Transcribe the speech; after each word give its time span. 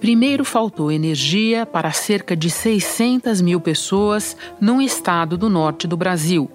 Primeiro 0.00 0.46
faltou 0.46 0.90
energia 0.90 1.66
para 1.66 1.92
cerca 1.92 2.34
de 2.34 2.48
600 2.48 3.42
mil 3.42 3.60
pessoas 3.60 4.34
num 4.58 4.80
estado 4.80 5.36
do 5.36 5.50
norte 5.50 5.86
do 5.86 5.94
Brasil. 5.94 6.50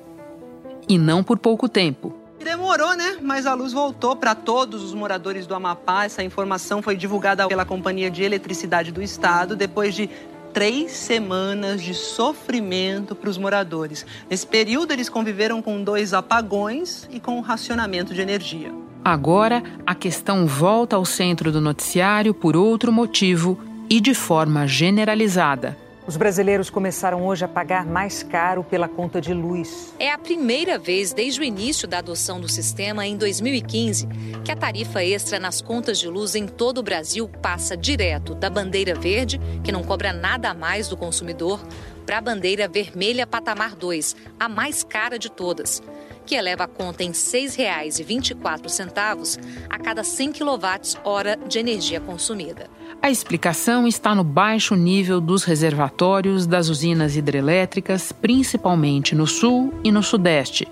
E 0.89 0.97
não 0.97 1.23
por 1.23 1.38
pouco 1.38 1.70
tempo. 1.70 2.11
Demorou, 2.43 2.95
né? 2.95 3.18
Mas 3.21 3.45
a 3.45 3.54
luz 3.54 3.71
voltou 3.71 4.16
para 4.16 4.34
todos 4.34 4.84
os 4.84 4.95
moradores 4.95 5.45
do 5.45 5.54
Amapá. 5.54 6.05
Essa 6.05 6.23
informação 6.23 6.81
foi 6.81 6.95
divulgada 6.95 7.47
pela 7.47 7.63
Companhia 7.63 8.09
de 8.09 8.23
Eletricidade 8.23 8.91
do 8.91 9.02
Estado 9.02 9.55
depois 9.55 9.93
de 9.93 10.09
três 10.52 10.93
semanas 10.93 11.84
de 11.84 11.93
sofrimento 11.93 13.14
para 13.14 13.30
os 13.30 13.38
moradores. 13.38 14.05
Nesse 14.27 14.48
período, 14.48 14.91
eles 14.91 15.07
conviveram 15.07 15.62
com 15.62 15.84
dois 15.84 16.16
apagões 16.16 17.07
e 17.12 17.20
com 17.20 17.38
o 17.38 17.41
racionamento 17.41 18.12
de 18.12 18.21
energia. 18.21 18.73
Agora, 19.05 19.61
a 19.85 19.93
questão 19.93 20.47
volta 20.47 20.95
ao 20.95 21.05
centro 21.05 21.51
do 21.51 21.61
noticiário 21.61 22.33
por 22.33 22.57
outro 22.57 22.91
motivo 22.91 23.55
e 23.87 24.01
de 24.01 24.15
forma 24.15 24.68
generalizada. 24.68 25.77
Os 26.07 26.18
brasileiros 26.18 26.71
começaram 26.71 27.23
hoje 27.23 27.46
a 27.46 27.47
pagar 27.47 27.86
mais 27.86 28.23
caro 28.23 28.63
pela 28.63 28.87
conta 28.87 29.21
de 29.21 29.32
luz. 29.32 29.93
É 29.99 30.11
a 30.11 30.18
primeira 30.18 30.79
vez 30.79 31.13
desde 31.13 31.39
o 31.39 31.43
início 31.43 31.87
da 31.87 31.99
adoção 31.99 32.41
do 32.41 32.49
sistema 32.49 33.05
em 33.05 33.16
2015 33.16 34.08
que 34.44 34.52
a 34.52 34.55
tarifa 34.55 35.03
extra 35.03 35.39
nas 35.39 35.61
contas 35.61 35.99
de 35.99 36.08
luz 36.08 36.33
em 36.33 36.47
todo 36.47 36.80
o 36.80 36.83
Brasil 36.83 37.30
passa 37.44 37.77
direto 37.77 38.33
da 38.33 38.49
bandeira 38.49 38.95
verde, 38.95 39.39
que 39.63 39.72
não 39.72 39.83
cobra 39.83 40.13
nada 40.13 40.49
a 40.49 40.53
mais 40.55 40.88
do 40.88 40.97
consumidor, 40.97 41.59
para 42.08 42.17
a 42.17 42.22
bandeira 42.22 42.67
vermelha 42.67 43.27
patamar 43.27 43.75
2, 43.75 44.16
a 44.39 44.49
mais 44.49 44.83
cara 44.83 45.19
de 45.19 45.30
todas 45.30 45.80
que 46.25 46.36
eleva 46.36 46.64
a 46.64 46.67
conta 46.67 47.03
em 47.03 47.08
R$ 47.08 47.14
6,24 47.14 49.39
a 49.70 49.78
cada 49.78 50.03
100 50.03 50.31
kWh 50.33 51.47
de 51.47 51.59
energia 51.59 52.02
consumida. 52.02 52.67
A 53.02 53.11
explicação 53.11 53.86
está 53.88 54.16
no 54.16 54.23
baixo 54.23 54.73
nível 54.75 55.22
dos 55.22 55.44
reservatórios 55.44 56.47
das 56.47 56.69
usinas 56.69 57.16
hidrelétricas, 57.16 58.11
principalmente 58.11 59.14
no 59.14 59.27
sul 59.27 59.72
e 59.83 59.91
no 59.91 60.02
sudeste. 60.02 60.67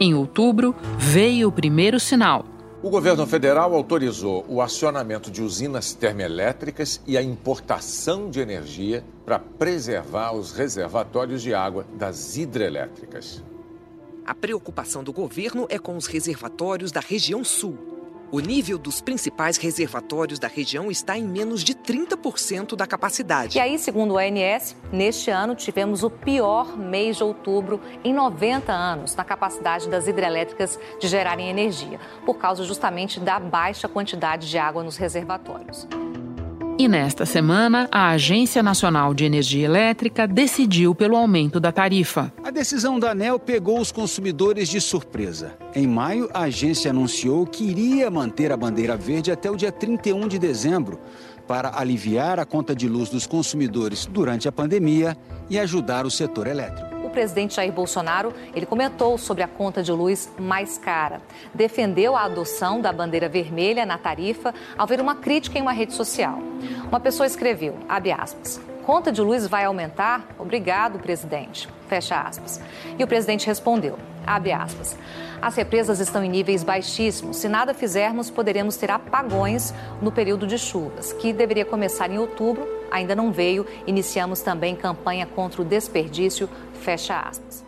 Em 0.00 0.12
outubro, 0.14 0.74
veio 0.98 1.46
o 1.48 1.52
primeiro 1.52 2.00
sinal. 2.00 2.44
O 2.82 2.90
governo 2.90 3.24
federal 3.26 3.74
autorizou 3.74 4.44
o 4.48 4.60
acionamento 4.60 5.30
de 5.30 5.42
usinas 5.42 5.94
termoelétricas 5.94 7.00
e 7.06 7.16
a 7.16 7.22
importação 7.22 8.28
de 8.30 8.40
energia 8.40 9.04
para 9.24 9.38
preservar 9.38 10.32
os 10.32 10.52
reservatórios 10.52 11.40
de 11.42 11.54
água 11.54 11.86
das 11.94 12.36
hidrelétricas. 12.36 13.42
A 14.26 14.34
preocupação 14.34 15.04
do 15.04 15.12
governo 15.12 15.68
é 15.70 15.78
com 15.78 15.96
os 15.96 16.08
reservatórios 16.08 16.90
da 16.90 16.98
região 16.98 17.44
sul. 17.44 17.78
O 18.32 18.40
nível 18.40 18.76
dos 18.76 19.00
principais 19.00 19.56
reservatórios 19.56 20.40
da 20.40 20.48
região 20.48 20.90
está 20.90 21.16
em 21.16 21.22
menos 21.22 21.62
de 21.62 21.72
30% 21.72 22.74
da 22.74 22.88
capacidade. 22.88 23.56
E 23.56 23.60
aí, 23.60 23.78
segundo 23.78 24.14
o 24.14 24.18
ANS, 24.18 24.74
neste 24.92 25.30
ano 25.30 25.54
tivemos 25.54 26.02
o 26.02 26.10
pior 26.10 26.76
mês 26.76 27.18
de 27.18 27.22
outubro 27.22 27.80
em 28.02 28.12
90 28.12 28.72
anos 28.72 29.14
na 29.14 29.22
capacidade 29.22 29.88
das 29.88 30.08
hidrelétricas 30.08 30.76
de 31.00 31.06
gerarem 31.06 31.48
energia, 31.48 32.00
por 32.24 32.36
causa 32.36 32.64
justamente 32.64 33.20
da 33.20 33.38
baixa 33.38 33.86
quantidade 33.86 34.50
de 34.50 34.58
água 34.58 34.82
nos 34.82 34.96
reservatórios. 34.96 35.86
E 36.78 36.88
nesta 36.88 37.24
semana, 37.24 37.88
a 37.90 38.10
Agência 38.10 38.62
Nacional 38.62 39.14
de 39.14 39.24
Energia 39.24 39.64
Elétrica 39.64 40.26
decidiu 40.26 40.94
pelo 40.94 41.16
aumento 41.16 41.58
da 41.58 41.72
tarifa. 41.72 42.30
A 42.44 42.50
decisão 42.50 43.00
da 43.00 43.12
ANEL 43.12 43.38
pegou 43.38 43.80
os 43.80 43.90
consumidores 43.90 44.68
de 44.68 44.78
surpresa. 44.78 45.56
Em 45.74 45.86
maio, 45.86 46.28
a 46.34 46.42
agência 46.42 46.90
anunciou 46.90 47.46
que 47.46 47.64
iria 47.64 48.10
manter 48.10 48.52
a 48.52 48.58
bandeira 48.58 48.94
verde 48.94 49.32
até 49.32 49.50
o 49.50 49.56
dia 49.56 49.72
31 49.72 50.28
de 50.28 50.38
dezembro 50.38 51.00
para 51.48 51.80
aliviar 51.80 52.38
a 52.38 52.44
conta 52.44 52.76
de 52.76 52.86
luz 52.86 53.08
dos 53.08 53.26
consumidores 53.26 54.04
durante 54.04 54.46
a 54.46 54.52
pandemia 54.52 55.16
e 55.48 55.58
ajudar 55.58 56.04
o 56.04 56.10
setor 56.10 56.46
elétrico 56.46 56.95
presidente 57.16 57.54
Jair 57.54 57.72
Bolsonaro, 57.72 58.34
ele 58.54 58.66
comentou 58.66 59.16
sobre 59.16 59.42
a 59.42 59.48
conta 59.48 59.82
de 59.82 59.90
luz 59.90 60.30
mais 60.38 60.76
cara. 60.76 61.22
Defendeu 61.54 62.14
a 62.14 62.24
adoção 62.24 62.78
da 62.78 62.92
bandeira 62.92 63.26
vermelha 63.26 63.86
na 63.86 63.96
tarifa 63.96 64.52
ao 64.76 64.86
ver 64.86 65.00
uma 65.00 65.14
crítica 65.14 65.58
em 65.58 65.62
uma 65.62 65.72
rede 65.72 65.94
social. 65.94 66.38
Uma 66.86 67.00
pessoa 67.00 67.26
escreveu, 67.26 67.74
abre 67.88 68.12
aspas, 68.12 68.60
conta 68.84 69.10
de 69.10 69.22
luz 69.22 69.46
vai 69.46 69.64
aumentar? 69.64 70.26
Obrigado, 70.38 70.98
presidente. 70.98 71.66
Fecha 71.88 72.20
aspas. 72.20 72.60
E 72.98 73.02
o 73.02 73.06
presidente 73.06 73.46
respondeu, 73.46 73.98
abre 74.26 74.52
aspas, 74.52 74.94
as 75.40 75.54
represas 75.54 76.00
estão 76.00 76.22
em 76.22 76.28
níveis 76.28 76.62
baixíssimos. 76.62 77.38
Se 77.38 77.48
nada 77.48 77.72
fizermos, 77.72 78.28
poderemos 78.28 78.76
ter 78.76 78.90
apagões 78.90 79.72
no 80.02 80.12
período 80.12 80.46
de 80.46 80.58
chuvas, 80.58 81.14
que 81.14 81.32
deveria 81.32 81.64
começar 81.64 82.10
em 82.10 82.18
outubro, 82.18 82.75
ainda 82.90 83.14
não 83.14 83.32
veio. 83.32 83.66
Iniciamos 83.86 84.40
também 84.40 84.74
campanha 84.74 85.26
contra 85.26 85.62
o 85.62 85.64
desperdício, 85.64 86.48
fecha 86.80 87.18
aspas. 87.18 87.64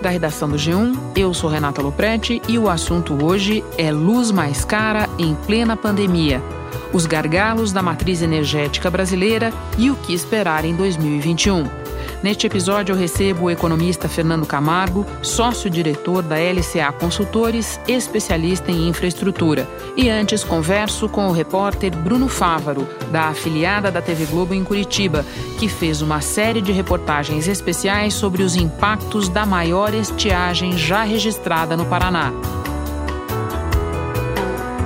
Da 0.00 0.10
redação 0.10 0.48
do 0.48 0.56
G1, 0.56 0.96
eu 1.16 1.34
sou 1.34 1.50
Renata 1.50 1.82
Loprete 1.82 2.40
e 2.48 2.56
o 2.56 2.68
assunto 2.68 3.24
hoje 3.24 3.64
é 3.76 3.90
luz 3.90 4.30
mais 4.30 4.64
cara 4.64 5.08
em 5.18 5.34
plena 5.34 5.76
pandemia. 5.76 6.40
Os 6.92 7.04
gargalos 7.04 7.72
da 7.72 7.82
matriz 7.82 8.22
energética 8.22 8.90
brasileira 8.90 9.52
e 9.76 9.90
o 9.90 9.96
que 9.96 10.14
esperar 10.14 10.64
em 10.64 10.74
2021. 10.74 11.77
Neste 12.22 12.48
episódio, 12.48 12.94
eu 12.94 12.98
recebo 12.98 13.44
o 13.44 13.50
economista 13.50 14.08
Fernando 14.08 14.44
Camargo, 14.44 15.06
sócio-diretor 15.22 16.22
da 16.22 16.36
LCA 16.36 16.90
Consultores, 16.92 17.78
especialista 17.86 18.72
em 18.72 18.88
infraestrutura. 18.88 19.68
E 19.96 20.08
antes, 20.08 20.42
converso 20.42 21.08
com 21.08 21.28
o 21.28 21.32
repórter 21.32 21.96
Bruno 21.96 22.26
Fávaro, 22.28 22.88
da 23.12 23.28
afiliada 23.28 23.90
da 23.90 24.02
TV 24.02 24.26
Globo 24.26 24.52
em 24.52 24.64
Curitiba, 24.64 25.24
que 25.60 25.68
fez 25.68 26.02
uma 26.02 26.20
série 26.20 26.60
de 26.60 26.72
reportagens 26.72 27.46
especiais 27.46 28.14
sobre 28.14 28.42
os 28.42 28.56
impactos 28.56 29.28
da 29.28 29.46
maior 29.46 29.94
estiagem 29.94 30.76
já 30.76 31.04
registrada 31.04 31.76
no 31.76 31.86
Paraná. 31.86 32.32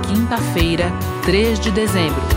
Quinta-feira, 0.07 0.91
3 1.25 1.59
de 1.59 1.71
dezembro. 1.71 2.32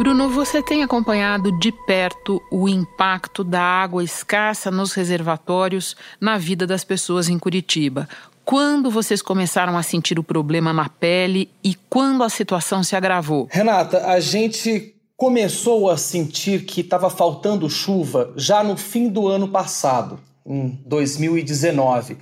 Bruno, 0.00 0.30
você 0.30 0.62
tem 0.62 0.82
acompanhado 0.82 1.52
de 1.58 1.70
perto 1.70 2.42
o 2.50 2.66
impacto 2.66 3.44
da 3.44 3.60
água 3.60 4.02
escassa 4.02 4.70
nos 4.70 4.94
reservatórios 4.94 5.94
na 6.18 6.38
vida 6.38 6.66
das 6.66 6.82
pessoas 6.82 7.28
em 7.28 7.38
Curitiba. 7.38 8.08
Quando 8.42 8.90
vocês 8.90 9.20
começaram 9.20 9.76
a 9.76 9.82
sentir 9.82 10.18
o 10.18 10.24
problema 10.24 10.72
na 10.72 10.88
pele 10.88 11.50
e 11.62 11.74
quando 11.90 12.24
a 12.24 12.30
situação 12.30 12.82
se 12.82 12.96
agravou? 12.96 13.46
Renata, 13.50 14.06
a 14.06 14.18
gente 14.20 14.94
começou 15.18 15.90
a 15.90 15.98
sentir 15.98 16.64
que 16.64 16.80
estava 16.80 17.10
faltando 17.10 17.68
chuva 17.68 18.32
já 18.36 18.64
no 18.64 18.78
fim 18.78 19.06
do 19.06 19.28
ano 19.28 19.48
passado, 19.48 20.18
em 20.46 20.80
2019. 20.86 22.16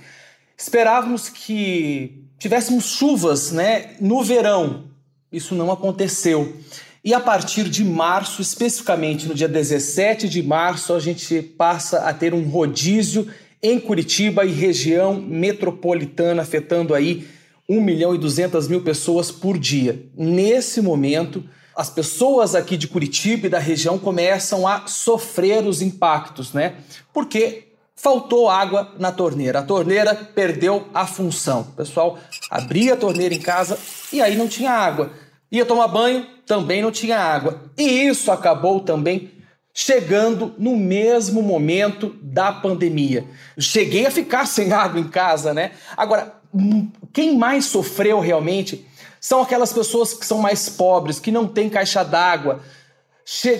Esperávamos 0.57 1.29
que 1.29 2.25
tivéssemos 2.37 2.87
chuvas 2.87 3.53
né, 3.53 3.91
no 4.01 4.21
verão. 4.21 4.83
Isso 5.31 5.55
não 5.55 5.71
aconteceu. 5.71 6.57
E 7.03 7.13
a 7.13 7.19
partir 7.19 7.69
de 7.69 7.83
março, 7.83 8.41
especificamente 8.41 9.27
no 9.27 9.33
dia 9.33 9.47
17 9.47 10.27
de 10.27 10.43
março, 10.43 10.93
a 10.93 10.99
gente 10.99 11.41
passa 11.41 11.99
a 11.99 12.13
ter 12.13 12.33
um 12.33 12.43
rodízio 12.43 13.27
em 13.63 13.79
Curitiba 13.79 14.45
e 14.45 14.51
região 14.51 15.15
metropolitana, 15.15 16.41
afetando 16.41 16.93
aí 16.93 17.27
1 17.67 17.79
milhão 17.79 18.15
e 18.15 18.17
200 18.17 18.67
mil 18.67 18.81
pessoas 18.81 19.31
por 19.31 19.57
dia. 19.57 20.03
Nesse 20.17 20.81
momento, 20.81 21.43
as 21.75 21.89
pessoas 21.89 22.55
aqui 22.55 22.75
de 22.75 22.87
Curitiba 22.87 23.47
e 23.47 23.49
da 23.49 23.59
região 23.59 23.97
começam 23.97 24.67
a 24.67 24.85
sofrer 24.87 25.65
os 25.65 25.81
impactos, 25.81 26.51
né? 26.51 26.75
Porque 27.13 27.69
faltou 27.95 28.49
água 28.49 28.93
na 28.97 29.11
torneira. 29.11 29.59
A 29.59 29.63
torneira 29.63 30.15
perdeu 30.15 30.87
a 30.93 31.05
função. 31.05 31.61
O 31.61 31.75
pessoal 31.77 32.17
abria 32.49 32.93
a 32.93 32.97
torneira 32.97 33.33
em 33.33 33.39
casa 33.39 33.77
e 34.11 34.21
aí 34.21 34.35
não 34.35 34.47
tinha 34.47 34.71
água. 34.71 35.11
Ia 35.51 35.65
tomar 35.65 35.87
banho, 35.87 36.25
também 36.45 36.81
não 36.81 36.91
tinha 36.91 37.17
água. 37.17 37.61
E 37.77 37.83
isso 37.83 38.31
acabou 38.31 38.79
também 38.79 39.31
chegando 39.73 40.53
no 40.57 40.75
mesmo 40.75 41.41
momento 41.41 42.15
da 42.21 42.51
pandemia. 42.51 43.25
Cheguei 43.57 44.05
a 44.05 44.11
ficar 44.11 44.45
sem 44.47 44.71
água 44.73 44.99
em 44.99 45.07
casa, 45.07 45.53
né? 45.53 45.71
Agora, 45.95 46.33
hum, 46.53 46.89
quem 47.13 47.37
mais 47.37 47.65
sofreu 47.65 48.19
realmente 48.19 48.85
são 49.19 49.41
aquelas 49.41 49.73
pessoas 49.73 50.13
que 50.13 50.25
são 50.25 50.37
mais 50.39 50.69
pobres, 50.69 51.19
que 51.19 51.31
não 51.31 51.47
têm 51.47 51.69
caixa 51.69 52.03
d'água. 52.03 52.61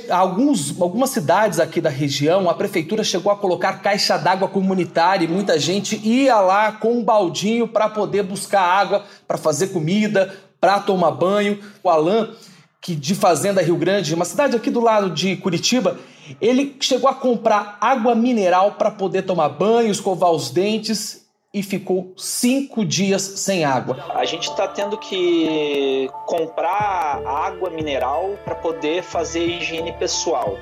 Alguns, 0.09 0.81
algumas 0.81 1.11
cidades 1.11 1.59
aqui 1.59 1.79
da 1.79 1.91
região, 1.91 2.49
a 2.49 2.55
prefeitura 2.55 3.03
chegou 3.03 3.31
a 3.31 3.35
colocar 3.35 3.81
caixa 3.81 4.17
d'água 4.17 4.47
comunitária 4.47 5.25
e 5.25 5.27
muita 5.27 5.59
gente 5.59 5.95
ia 5.97 6.39
lá 6.39 6.71
com 6.71 6.93
um 6.93 7.03
baldinho 7.03 7.67
para 7.67 7.87
poder 7.87 8.23
buscar 8.23 8.61
água, 8.61 9.05
para 9.27 9.37
fazer 9.37 9.67
comida, 9.67 10.35
para 10.59 10.79
tomar 10.79 11.11
banho. 11.11 11.59
O 11.83 11.89
Alain, 11.89 12.33
que 12.81 12.95
de 12.95 13.15
Fazenda 13.15 13.61
Rio 13.61 13.77
Grande, 13.77 14.13
uma 14.13 14.25
cidade 14.25 14.55
aqui 14.55 14.69
do 14.69 14.79
lado 14.79 15.09
de 15.09 15.35
Curitiba, 15.37 15.99
ele 16.39 16.75
chegou 16.79 17.09
a 17.09 17.13
comprar 17.13 17.77
água 17.81 18.13
mineral 18.15 18.73
para 18.73 18.91
poder 18.91 19.23
tomar 19.23 19.49
banho, 19.49 19.89
escovar 19.89 20.31
os 20.31 20.51
dentes 20.51 21.27
e 21.53 21.63
ficou 21.63 22.13
cinco 22.15 22.85
dias 22.85 23.21
sem 23.21 23.65
água. 23.65 24.05
A 24.13 24.23
gente 24.25 24.49
está 24.49 24.67
tendo 24.67 24.97
que 24.97 26.09
comprar 26.27 27.21
água 27.25 27.69
mineral 27.71 28.37
para 28.45 28.55
poder 28.55 29.03
fazer 29.03 29.45
higiene 29.45 29.91
pessoal 29.93 30.57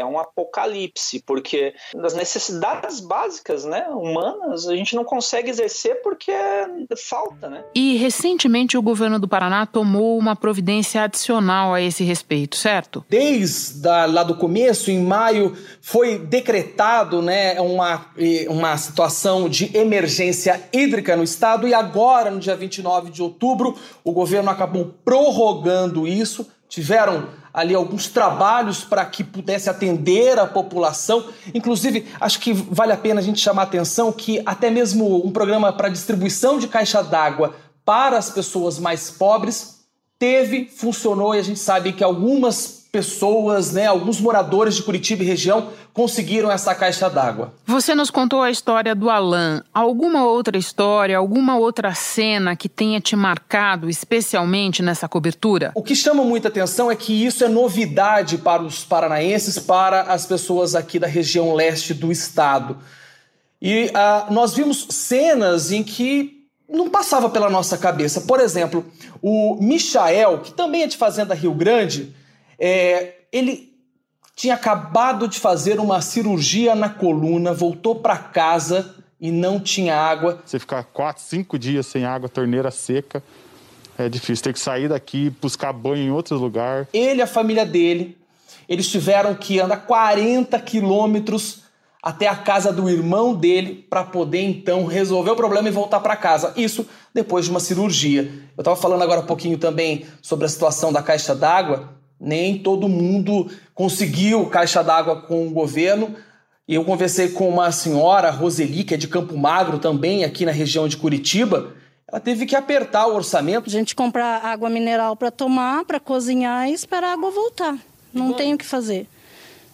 é 0.00 0.04
um 0.04 0.18
apocalipse, 0.18 1.22
porque 1.26 1.74
das 1.94 2.14
necessidades 2.14 3.00
básicas, 3.00 3.64
né, 3.64 3.86
humanas, 3.88 4.66
a 4.66 4.74
gente 4.74 4.94
não 4.94 5.04
consegue 5.04 5.50
exercer 5.50 6.02
porque 6.02 6.32
falta, 6.96 7.48
né? 7.48 7.64
E 7.74 7.96
recentemente 7.96 8.76
o 8.76 8.82
governo 8.82 9.18
do 9.18 9.28
Paraná 9.28 9.66
tomou 9.66 10.18
uma 10.18 10.36
providência 10.36 11.02
adicional 11.02 11.74
a 11.74 11.80
esse 11.80 12.04
respeito, 12.04 12.56
certo? 12.56 13.04
Desde 13.08 13.86
lá 13.86 14.22
do 14.22 14.36
começo, 14.36 14.90
em 14.90 15.02
maio, 15.02 15.56
foi 15.80 16.18
decretado, 16.18 17.20
né, 17.22 17.60
uma, 17.60 18.06
uma 18.48 18.76
situação 18.76 19.48
de 19.48 19.76
emergência 19.76 20.68
hídrica 20.72 21.16
no 21.16 21.22
estado 21.22 21.66
e 21.66 21.74
agora, 21.74 22.30
no 22.30 22.40
dia 22.40 22.56
29 22.56 23.10
de 23.10 23.22
outubro, 23.22 23.76
o 24.02 24.12
governo 24.12 24.50
acabou 24.50 24.94
prorrogando 25.04 26.06
isso. 26.06 26.48
Tiveram 26.68 27.28
ali 27.54 27.72
alguns 27.72 28.08
trabalhos 28.08 28.82
para 28.82 29.06
que 29.06 29.22
pudesse 29.22 29.70
atender 29.70 30.36
a 30.40 30.46
população. 30.46 31.24
Inclusive, 31.54 32.04
acho 32.20 32.40
que 32.40 32.52
vale 32.52 32.92
a 32.92 32.96
pena 32.96 33.20
a 33.20 33.22
gente 33.22 33.40
chamar 33.40 33.62
a 33.62 33.66
atenção 33.66 34.10
que 34.10 34.42
até 34.44 34.68
mesmo 34.68 35.24
um 35.24 35.30
programa 35.30 35.72
para 35.72 35.88
distribuição 35.88 36.58
de 36.58 36.66
caixa 36.66 37.00
d'água 37.00 37.54
para 37.84 38.18
as 38.18 38.28
pessoas 38.28 38.80
mais 38.80 39.08
pobres 39.08 39.84
teve, 40.18 40.66
funcionou 40.66 41.34
e 41.34 41.38
a 41.38 41.42
gente 41.42 41.60
sabe 41.60 41.92
que 41.92 42.02
algumas 42.02 42.83
pessoas, 42.94 43.72
né, 43.72 43.86
alguns 43.86 44.20
moradores 44.20 44.76
de 44.76 44.82
Curitiba 44.84 45.24
e 45.24 45.26
região 45.26 45.70
conseguiram 45.92 46.48
essa 46.48 46.72
caixa 46.76 47.10
d'água. 47.10 47.52
Você 47.66 47.92
nos 47.92 48.08
contou 48.08 48.40
a 48.40 48.52
história 48.52 48.94
do 48.94 49.10
Alain. 49.10 49.60
Alguma 49.74 50.24
outra 50.24 50.56
história, 50.56 51.18
alguma 51.18 51.56
outra 51.56 51.92
cena 51.92 52.54
que 52.54 52.68
tenha 52.68 53.00
te 53.00 53.16
marcado 53.16 53.90
especialmente 53.90 54.80
nessa 54.80 55.08
cobertura? 55.08 55.72
O 55.74 55.82
que 55.82 55.96
chama 55.96 56.22
muita 56.22 56.46
atenção 56.46 56.88
é 56.88 56.94
que 56.94 57.26
isso 57.26 57.42
é 57.42 57.48
novidade 57.48 58.38
para 58.38 58.62
os 58.62 58.84
paranaenses, 58.84 59.58
para 59.58 60.02
as 60.02 60.24
pessoas 60.24 60.76
aqui 60.76 61.00
da 61.00 61.08
região 61.08 61.52
leste 61.52 61.92
do 61.92 62.12
estado. 62.12 62.78
E 63.60 63.86
uh, 63.86 64.32
nós 64.32 64.54
vimos 64.54 64.86
cenas 64.88 65.72
em 65.72 65.82
que 65.82 66.44
não 66.68 66.88
passava 66.88 67.28
pela 67.28 67.50
nossa 67.50 67.76
cabeça. 67.76 68.20
Por 68.20 68.38
exemplo, 68.38 68.86
o 69.20 69.58
Michael, 69.60 70.38
que 70.44 70.52
também 70.52 70.82
é 70.82 70.86
de 70.86 70.96
Fazenda 70.96 71.34
Rio 71.34 71.54
Grande, 71.54 72.14
é, 72.58 73.14
ele 73.32 73.74
tinha 74.36 74.54
acabado 74.54 75.28
de 75.28 75.38
fazer 75.38 75.78
uma 75.78 76.00
cirurgia 76.00 76.74
na 76.74 76.88
coluna, 76.88 77.52
voltou 77.52 77.96
para 77.96 78.16
casa 78.16 78.94
e 79.20 79.30
não 79.30 79.60
tinha 79.60 79.96
água. 79.96 80.40
Você 80.44 80.58
ficar 80.58 80.82
quatro, 80.84 81.22
cinco 81.22 81.58
dias 81.58 81.86
sem 81.86 82.04
água, 82.04 82.28
torneira 82.28 82.70
seca, 82.70 83.22
é 83.96 84.08
difícil. 84.08 84.44
Ter 84.44 84.52
que 84.52 84.58
sair 84.58 84.88
daqui, 84.88 85.30
buscar 85.40 85.72
banho 85.72 86.02
em 86.02 86.10
outro 86.10 86.36
lugar. 86.36 86.88
Ele 86.92 87.20
e 87.20 87.22
a 87.22 87.26
família 87.26 87.64
dele, 87.64 88.18
eles 88.68 88.88
tiveram 88.90 89.34
que 89.34 89.60
andar 89.60 89.78
40 89.78 90.58
quilômetros 90.60 91.62
até 92.02 92.26
a 92.26 92.36
casa 92.36 92.70
do 92.70 92.90
irmão 92.90 93.34
dele 93.34 93.86
para 93.88 94.04
poder 94.04 94.42
então 94.42 94.84
resolver 94.84 95.30
o 95.30 95.36
problema 95.36 95.68
e 95.68 95.72
voltar 95.72 96.00
para 96.00 96.16
casa. 96.16 96.52
Isso 96.56 96.86
depois 97.14 97.46
de 97.46 97.50
uma 97.50 97.60
cirurgia. 97.60 98.30
Eu 98.56 98.60
estava 98.60 98.76
falando 98.76 99.00
agora 99.00 99.20
um 99.20 99.26
pouquinho 99.26 99.56
também 99.56 100.04
sobre 100.20 100.44
a 100.44 100.48
situação 100.48 100.92
da 100.92 101.02
caixa 101.02 101.34
d'água 101.34 101.94
nem 102.24 102.58
todo 102.58 102.88
mundo 102.88 103.50
conseguiu 103.74 104.46
caixa 104.46 104.82
d'água 104.82 105.22
com 105.22 105.46
o 105.46 105.50
governo. 105.50 106.14
E 106.66 106.74
eu 106.74 106.84
conversei 106.84 107.28
com 107.28 107.48
uma 107.48 107.70
senhora, 107.70 108.30
Roseli, 108.30 108.84
que 108.84 108.94
é 108.94 108.96
de 108.96 109.06
Campo 109.06 109.36
Magro 109.36 109.78
também, 109.78 110.24
aqui 110.24 110.46
na 110.46 110.52
região 110.52 110.88
de 110.88 110.96
Curitiba. 110.96 111.74
Ela 112.08 112.20
teve 112.20 112.46
que 112.46 112.56
apertar 112.56 113.06
o 113.06 113.14
orçamento. 113.14 113.68
A 113.68 113.72
gente 113.72 113.94
compra 113.94 114.24
água 114.24 114.70
mineral 114.70 115.14
para 115.14 115.30
tomar, 115.30 115.84
para 115.84 116.00
cozinhar 116.00 116.68
e 116.68 116.72
esperar 116.72 117.08
a 117.08 117.12
água 117.12 117.30
voltar. 117.30 117.76
Não 118.12 118.32
tem 118.32 118.54
o 118.54 118.58
que 118.58 118.64
fazer. 118.64 119.06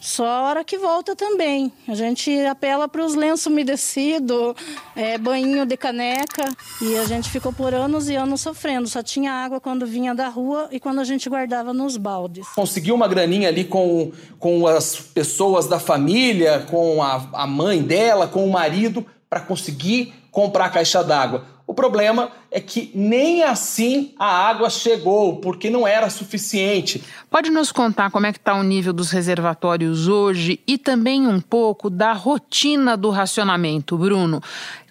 Só 0.00 0.26
a 0.26 0.42
hora 0.48 0.64
que 0.64 0.78
volta 0.78 1.14
também. 1.14 1.70
A 1.86 1.94
gente 1.94 2.34
apela 2.46 2.88
para 2.88 3.04
os 3.04 3.14
lenços 3.14 3.44
umedecidos, 3.44 4.54
é, 4.96 5.18
banho 5.18 5.66
de 5.66 5.76
caneca. 5.76 6.48
E 6.80 6.96
a 6.96 7.04
gente 7.04 7.28
ficou 7.28 7.52
por 7.52 7.74
anos 7.74 8.08
e 8.08 8.16
anos 8.16 8.40
sofrendo. 8.40 8.88
Só 8.88 9.02
tinha 9.02 9.30
água 9.30 9.60
quando 9.60 9.86
vinha 9.86 10.14
da 10.14 10.28
rua 10.28 10.68
e 10.72 10.80
quando 10.80 11.00
a 11.00 11.04
gente 11.04 11.28
guardava 11.28 11.74
nos 11.74 11.98
baldes. 11.98 12.48
Conseguiu 12.54 12.94
uma 12.94 13.06
graninha 13.06 13.48
ali 13.48 13.64
com, 13.64 14.10
com 14.38 14.66
as 14.66 14.96
pessoas 14.96 15.66
da 15.66 15.78
família, 15.78 16.66
com 16.70 17.02
a, 17.02 17.28
a 17.34 17.46
mãe 17.46 17.82
dela, 17.82 18.26
com 18.26 18.46
o 18.46 18.50
marido, 18.50 19.04
para 19.28 19.40
conseguir 19.40 20.14
comprar 20.30 20.66
a 20.66 20.70
caixa 20.70 21.04
d'água. 21.04 21.44
O 21.70 21.74
problema 21.74 22.32
é 22.50 22.58
que 22.58 22.90
nem 22.96 23.44
assim 23.44 24.12
a 24.18 24.26
água 24.26 24.68
chegou, 24.68 25.36
porque 25.36 25.70
não 25.70 25.86
era 25.86 26.10
suficiente. 26.10 27.00
Pode 27.30 27.48
nos 27.48 27.70
contar 27.70 28.10
como 28.10 28.26
é 28.26 28.32
que 28.32 28.38
está 28.38 28.56
o 28.56 28.64
nível 28.64 28.92
dos 28.92 29.12
reservatórios 29.12 30.08
hoje 30.08 30.58
e 30.66 30.76
também 30.76 31.28
um 31.28 31.40
pouco 31.40 31.88
da 31.88 32.12
rotina 32.12 32.96
do 32.96 33.08
racionamento, 33.08 33.96
Bruno? 33.96 34.42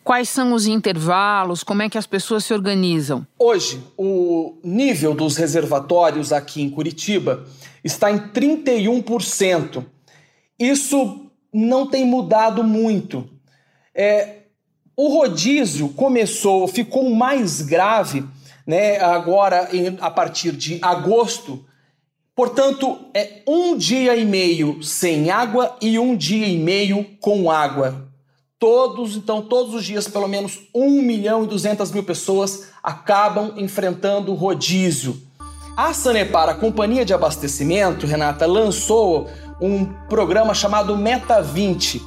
Quais 0.06 0.30
são 0.30 0.54
os 0.54 0.68
intervalos? 0.68 1.66
Como 1.66 1.82
é 1.82 1.90
que 1.90 1.98
as 1.98 2.08
pessoas 2.08 2.46
se 2.46 2.54
organizam? 2.54 3.28
Hoje, 3.38 3.84
o 3.98 4.58
nível 4.64 5.14
dos 5.14 5.36
reservatórios 5.36 6.32
aqui 6.32 6.62
em 6.62 6.70
Curitiba 6.70 7.44
está 7.84 8.10
em 8.10 8.20
31%. 8.20 9.84
Isso 10.58 11.30
não 11.54 11.86
tem 11.86 12.06
mudado 12.06 12.64
muito. 12.64 13.30
É, 13.94 14.39
o 15.02 15.08
rodízio 15.08 15.88
começou, 15.88 16.68
ficou 16.68 17.10
mais 17.10 17.62
grave, 17.62 18.26
né, 18.68 19.00
agora 19.00 19.70
em, 19.72 19.98
a 20.02 20.12
partir 20.12 20.52
de 20.52 20.78
agosto. 20.82 21.64
Portanto, 22.36 23.00
é 23.14 23.42
um 23.48 23.78
dia 23.78 24.18
e 24.18 24.26
meio 24.26 24.84
sem 24.84 25.30
água 25.30 25.78
e 25.82 25.98
um 25.98 26.18
dia 26.18 26.46
e 26.46 26.58
meio 26.58 27.06
com 27.22 27.50
água. 27.50 28.10
Todos, 28.60 29.16
então, 29.16 29.42
todos 29.42 29.74
os 29.74 29.86
dias, 29.86 30.06
pelo 30.06 30.28
menos 30.28 30.60
1 30.76 31.02
milhão 31.02 31.46
e 31.46 31.48
200 31.48 31.94
mil 31.94 32.04
pessoas 32.04 32.68
acabam 32.84 33.54
enfrentando 33.56 34.34
rodízio. 34.34 35.16
A 35.78 35.94
Sanepar, 35.94 36.50
a 36.50 36.56
companhia 36.56 37.06
de 37.06 37.14
abastecimento, 37.14 38.06
Renata, 38.06 38.46
lançou 38.46 39.30
um 39.62 39.86
programa 40.10 40.54
chamado 40.54 40.98
Meta 40.98 41.42
20 41.42 42.02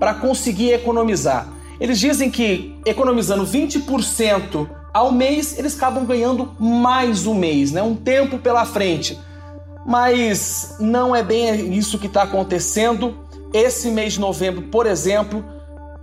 para 0.00 0.14
conseguir 0.14 0.72
economizar. 0.72 1.57
Eles 1.80 1.98
dizem 1.98 2.30
que 2.30 2.76
economizando 2.84 3.44
20% 3.46 4.68
ao 4.92 5.12
mês, 5.12 5.58
eles 5.58 5.76
acabam 5.76 6.04
ganhando 6.04 6.52
mais 6.58 7.26
um 7.26 7.34
mês, 7.34 7.70
né? 7.70 7.82
um 7.82 7.94
tempo 7.94 8.38
pela 8.38 8.64
frente. 8.64 9.18
Mas 9.86 10.76
não 10.80 11.14
é 11.14 11.22
bem 11.22 11.72
isso 11.74 11.98
que 11.98 12.06
está 12.06 12.22
acontecendo. 12.22 13.16
Esse 13.54 13.90
mês 13.90 14.14
de 14.14 14.20
novembro, 14.20 14.62
por 14.62 14.86
exemplo, 14.86 15.44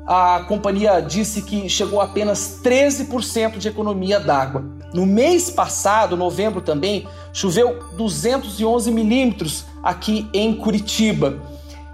a 0.07 0.45
companhia 0.47 0.99
disse 1.01 1.41
que 1.41 1.67
chegou 1.67 1.99
a 1.99 2.05
apenas 2.05 2.61
13% 2.63 3.57
de 3.57 3.67
economia 3.67 4.19
d'água. 4.19 4.63
No 4.93 5.05
mês 5.05 5.49
passado, 5.49 6.15
novembro 6.15 6.61
também, 6.61 7.07
choveu 7.33 7.79
211 7.97 8.91
milímetros 8.91 9.65
aqui 9.83 10.27
em 10.33 10.55
Curitiba. 10.55 11.39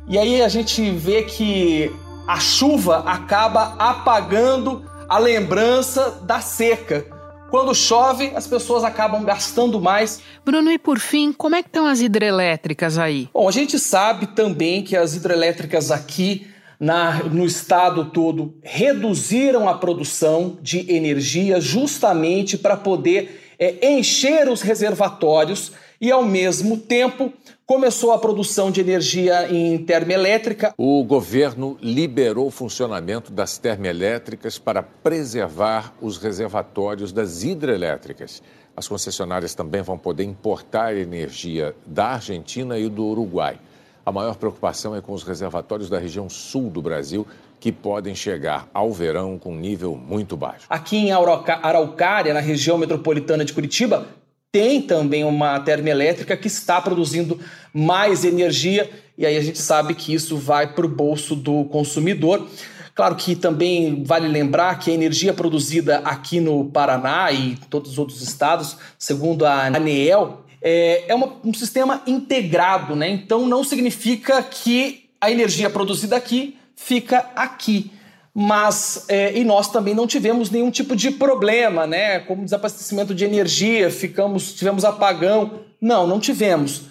E 0.07 0.17
aí 0.17 0.41
a 0.41 0.49
gente 0.49 0.91
vê 0.91 1.23
que 1.23 1.91
a 2.27 2.39
chuva 2.39 2.99
acaba 2.99 3.75
apagando 3.77 4.85
a 5.09 5.17
lembrança 5.17 6.21
da 6.23 6.39
seca. 6.39 7.05
Quando 7.49 7.75
chove, 7.75 8.31
as 8.33 8.47
pessoas 8.47 8.83
acabam 8.83 9.25
gastando 9.25 9.81
mais. 9.81 10.21
Bruno, 10.45 10.71
e 10.71 10.79
por 10.79 10.99
fim, 10.99 11.33
como 11.33 11.55
é 11.55 11.61
que 11.61 11.67
estão 11.67 11.85
as 11.85 11.99
hidrelétricas 11.99 12.97
aí? 12.97 13.27
Bom, 13.33 13.47
a 13.47 13.51
gente 13.51 13.77
sabe 13.77 14.27
também 14.27 14.83
que 14.83 14.95
as 14.95 15.15
hidrelétricas 15.15 15.91
aqui 15.91 16.47
na, 16.79 17.23
no 17.25 17.45
estado 17.45 18.05
todo 18.05 18.55
reduziram 18.63 19.67
a 19.67 19.73
produção 19.73 20.57
de 20.61 20.91
energia 20.91 21.59
justamente 21.59 22.57
para 22.57 22.77
poder 22.77 23.53
é, 23.59 23.93
encher 23.93 24.47
os 24.49 24.61
reservatórios 24.61 25.73
e, 26.01 26.11
ao 26.11 26.23
mesmo 26.23 26.77
tempo, 26.77 27.31
começou 27.63 28.11
a 28.11 28.17
produção 28.17 28.71
de 28.71 28.81
energia 28.81 29.47
em 29.53 29.77
termoelétrica. 29.77 30.73
O 30.75 31.03
governo 31.03 31.77
liberou 31.79 32.47
o 32.47 32.51
funcionamento 32.51 33.31
das 33.31 33.59
termoelétricas 33.59 34.57
para 34.57 34.81
preservar 34.81 35.93
os 36.01 36.17
reservatórios 36.17 37.13
das 37.13 37.43
hidrelétricas. 37.43 38.41
As 38.75 38.87
concessionárias 38.87 39.53
também 39.53 39.83
vão 39.83 39.97
poder 39.97 40.23
importar 40.23 40.95
energia 40.95 41.75
da 41.85 42.07
Argentina 42.13 42.79
e 42.79 42.89
do 42.89 43.05
Uruguai. 43.05 43.59
A 44.03 44.11
maior 44.11 44.35
preocupação 44.35 44.95
é 44.95 45.01
com 45.01 45.13
os 45.13 45.21
reservatórios 45.21 45.87
da 45.87 45.99
região 45.99 46.27
sul 46.27 46.71
do 46.71 46.81
Brasil, 46.81 47.27
que 47.59 47.71
podem 47.71 48.15
chegar 48.15 48.67
ao 48.73 48.91
verão 48.91 49.37
com 49.37 49.53
nível 49.55 49.95
muito 49.95 50.35
baixo. 50.35 50.65
Aqui 50.67 50.97
em 50.97 51.11
Araucária, 51.11 52.33
na 52.33 52.39
região 52.39 52.75
metropolitana 52.75 53.45
de 53.45 53.53
Curitiba, 53.53 54.07
tem 54.51 54.81
também 54.81 55.23
uma 55.23 55.59
termoelétrica 55.59 56.35
que 56.35 56.47
está 56.47 56.81
produzindo 56.81 57.39
mais 57.73 58.25
energia 58.25 58.89
e 59.17 59.25
aí 59.25 59.37
a 59.37 59.41
gente 59.41 59.59
sabe 59.59 59.93
que 59.93 60.13
isso 60.13 60.35
vai 60.35 60.73
para 60.73 60.85
o 60.85 60.89
bolso 60.89 61.35
do 61.35 61.65
consumidor. 61.65 62.47
Claro 62.93 63.15
que 63.15 63.35
também 63.35 64.03
vale 64.03 64.27
lembrar 64.27 64.79
que 64.79 64.91
a 64.91 64.93
energia 64.93 65.33
produzida 65.33 65.99
aqui 65.99 66.39
no 66.39 66.65
Paraná 66.65 67.31
e 67.31 67.51
em 67.51 67.55
todos 67.55 67.91
os 67.91 67.97
outros 67.97 68.21
estados, 68.21 68.77
segundo 68.97 69.45
a 69.45 69.67
ANEEL, 69.67 70.41
é, 70.61 71.05
é 71.07 71.15
uma, 71.15 71.33
um 71.43 71.53
sistema 71.53 72.01
integrado, 72.05 72.95
né? 72.95 73.09
Então 73.09 73.47
não 73.47 73.63
significa 73.63 74.41
que 74.43 75.09
a 75.21 75.31
energia 75.31 75.69
produzida 75.69 76.15
aqui 76.15 76.57
fica 76.75 77.29
aqui. 77.35 77.91
Mas 78.33 79.05
é, 79.09 79.37
e 79.37 79.43
nós 79.43 79.69
também 79.69 79.93
não 79.93 80.07
tivemos 80.07 80.49
nenhum 80.49 80.71
tipo 80.71 80.95
de 80.95 81.11
problema, 81.11 81.85
né? 81.85 82.19
Como 82.19 82.45
desabastecimento 82.45 83.13
de 83.13 83.25
energia, 83.25 83.91
ficamos, 83.91 84.53
tivemos 84.53 84.85
apagão. 84.85 85.61
Não, 85.81 86.07
não 86.07 86.19
tivemos. 86.19 86.83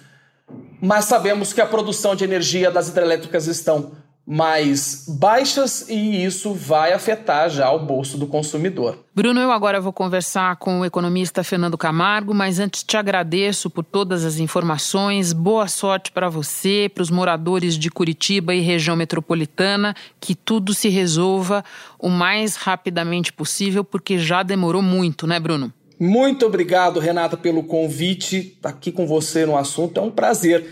Mas 0.83 1.07
sabemos 1.07 1.53
que 1.53 1.61
a 1.61 1.67
produção 1.67 2.15
de 2.15 2.25
energia 2.25 2.71
das 2.71 2.89
hidrelétricas 2.89 3.47
estão 3.47 3.93
mais 4.27 5.07
baixas 5.09 5.89
e 5.89 6.25
isso 6.25 6.55
vai 6.55 6.93
afetar 6.93 7.51
já 7.51 7.71
o 7.73 7.85
bolso 7.85 8.17
do 8.17 8.27
consumidor. 8.27 8.99
Bruno, 9.15 9.41
eu 9.41 9.51
agora 9.51 9.81
vou 9.81 9.93
conversar 9.93 10.57
com 10.57 10.81
o 10.81 10.85
economista 10.85 11.43
Fernando 11.43 11.77
Camargo, 11.77 12.33
mas 12.33 12.59
antes 12.59 12.85
te 12.85 12.97
agradeço 12.97 13.69
por 13.69 13.85
todas 13.85 14.25
as 14.25 14.39
informações. 14.39 15.33
Boa 15.33 15.67
sorte 15.67 16.13
para 16.13 16.29
você, 16.29 16.91
para 16.95 17.03
os 17.03 17.11
moradores 17.11 17.77
de 17.77 17.91
Curitiba 17.91 18.55
e 18.55 18.61
região 18.61 18.95
metropolitana, 18.95 19.95
que 20.21 20.35
tudo 20.35 20.75
se 20.75 20.89
resolva 20.89 21.65
o 21.99 22.09
mais 22.09 22.55
rapidamente 22.57 23.33
possível, 23.33 23.83
porque 23.83 24.19
já 24.19 24.43
demorou 24.43 24.83
muito, 24.83 25.27
né, 25.27 25.41
Bruno? 25.41 25.73
Muito 25.99 26.47
obrigado, 26.47 26.99
Renata, 26.99 27.37
pelo 27.37 27.63
convite. 27.63 28.55
Estar 28.57 28.71
aqui 28.71 28.91
com 28.91 29.07
você 29.07 29.45
no 29.45 29.57
assunto 29.57 30.01
é 30.01 30.03
um 30.03 30.11
prazer. 30.11 30.65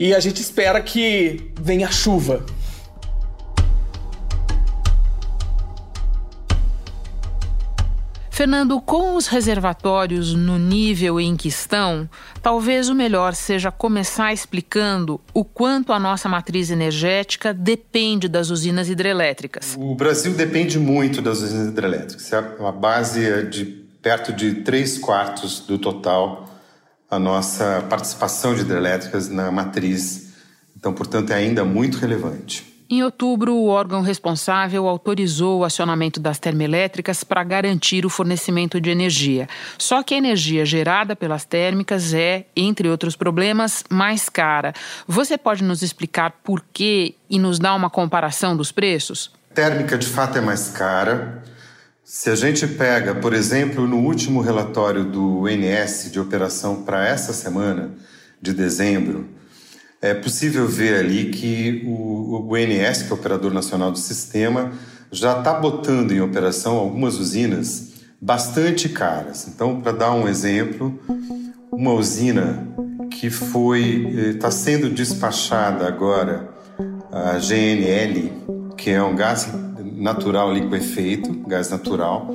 E 0.00 0.14
a 0.14 0.18
gente 0.18 0.40
espera 0.40 0.80
que 0.80 1.52
venha 1.60 1.92
chuva. 1.92 2.42
Fernando, 8.30 8.80
com 8.80 9.14
os 9.14 9.26
reservatórios 9.26 10.32
no 10.32 10.58
nível 10.58 11.20
em 11.20 11.36
que 11.36 11.48
estão, 11.48 12.08
talvez 12.40 12.88
o 12.88 12.94
melhor 12.94 13.34
seja 13.34 13.70
começar 13.70 14.32
explicando 14.32 15.20
o 15.34 15.44
quanto 15.44 15.92
a 15.92 16.00
nossa 16.00 16.30
matriz 16.30 16.70
energética 16.70 17.52
depende 17.52 18.26
das 18.26 18.48
usinas 18.48 18.88
hidrelétricas. 18.88 19.76
O 19.78 19.94
Brasil 19.94 20.32
depende 20.32 20.78
muito 20.78 21.20
das 21.20 21.42
usinas 21.42 21.68
hidrelétricas. 21.68 22.32
É 22.32 22.38
a 22.38 22.72
base 22.72 23.22
é 23.22 23.42
de 23.42 23.66
perto 24.00 24.32
de 24.32 24.62
3 24.62 24.96
quartos 24.96 25.60
do 25.60 25.76
total 25.76 26.49
a 27.10 27.18
nossa 27.18 27.84
participação 27.90 28.54
de 28.54 28.60
hidrelétricas 28.60 29.28
na 29.28 29.50
matriz. 29.50 30.32
Então, 30.76 30.92
portanto, 30.92 31.32
é 31.32 31.34
ainda 31.34 31.64
muito 31.64 31.98
relevante. 31.98 32.70
Em 32.92 33.04
outubro, 33.04 33.54
o 33.54 33.68
órgão 33.68 34.02
responsável 34.02 34.88
autorizou 34.88 35.60
o 35.60 35.64
acionamento 35.64 36.18
das 36.18 36.40
termoelétricas 36.40 37.22
para 37.22 37.44
garantir 37.44 38.04
o 38.04 38.10
fornecimento 38.10 38.80
de 38.80 38.90
energia. 38.90 39.48
Só 39.78 40.02
que 40.02 40.12
a 40.12 40.18
energia 40.18 40.64
gerada 40.64 41.14
pelas 41.14 41.44
térmicas 41.44 42.12
é, 42.12 42.46
entre 42.56 42.88
outros 42.88 43.14
problemas, 43.14 43.84
mais 43.88 44.28
cara. 44.28 44.72
Você 45.06 45.38
pode 45.38 45.62
nos 45.62 45.82
explicar 45.82 46.32
por 46.42 46.64
quê 46.72 47.14
e 47.28 47.38
nos 47.38 47.60
dar 47.60 47.76
uma 47.76 47.88
comparação 47.88 48.56
dos 48.56 48.72
preços? 48.72 49.30
Térmica, 49.54 49.96
de 49.96 50.08
fato, 50.08 50.38
é 50.38 50.40
mais 50.40 50.70
cara. 50.70 51.44
Se 52.12 52.28
a 52.28 52.34
gente 52.34 52.66
pega, 52.66 53.14
por 53.14 53.32
exemplo, 53.32 53.86
no 53.86 53.98
último 53.98 54.40
relatório 54.40 55.04
do 55.04 55.48
INS 55.48 56.10
de 56.10 56.18
operação 56.18 56.82
para 56.82 57.06
essa 57.06 57.32
semana, 57.32 57.92
de 58.42 58.52
dezembro, 58.52 59.28
é 60.02 60.12
possível 60.12 60.66
ver 60.66 60.98
ali 60.98 61.26
que 61.26 61.84
o, 61.86 62.48
o 62.48 62.58
INS, 62.58 63.02
que 63.02 63.10
é 63.10 63.12
o 63.12 63.14
Operador 63.14 63.54
Nacional 63.54 63.92
do 63.92 63.98
Sistema, 63.98 64.72
já 65.12 65.38
está 65.38 65.54
botando 65.54 66.10
em 66.10 66.20
operação 66.20 66.78
algumas 66.78 67.16
usinas 67.16 67.92
bastante 68.20 68.88
caras. 68.88 69.46
Então, 69.46 69.80
para 69.80 69.92
dar 69.92 70.12
um 70.12 70.26
exemplo, 70.26 70.98
uma 71.70 71.92
usina 71.92 72.66
que 73.12 73.30
foi 73.30 74.32
está 74.34 74.48
eh, 74.48 74.50
sendo 74.50 74.90
despachada 74.90 75.86
agora, 75.86 76.50
a 77.12 77.38
GNL, 77.38 78.32
que 78.76 78.90
é 78.90 79.00
um 79.00 79.14
gás 79.14 79.48
natural 80.00 80.52
liquefeito, 80.52 81.32
gás 81.46 81.70
natural, 81.70 82.34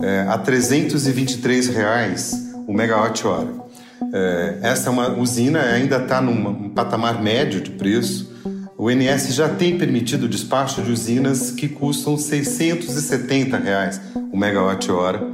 é, 0.00 0.26
a 0.28 0.38
323 0.38 1.68
reais 1.68 2.52
o 2.66 2.72
megawatt-hora. 2.72 3.48
É, 4.12 4.58
essa 4.62 4.88
é 4.88 4.92
uma 4.92 5.10
usina, 5.18 5.60
ainda 5.60 5.96
está 5.96 6.20
num 6.20 6.68
patamar 6.68 7.20
médio 7.20 7.60
de 7.60 7.70
preço. 7.70 8.30
O 8.76 8.90
INS 8.90 9.34
já 9.34 9.48
tem 9.48 9.76
permitido 9.76 10.24
o 10.24 10.28
despacho 10.28 10.82
de 10.82 10.92
usinas 10.92 11.50
que 11.50 11.68
custam 11.68 12.16
670 12.16 13.56
reais 13.56 14.00
o 14.30 14.36
megawatt-hora, 14.36 15.26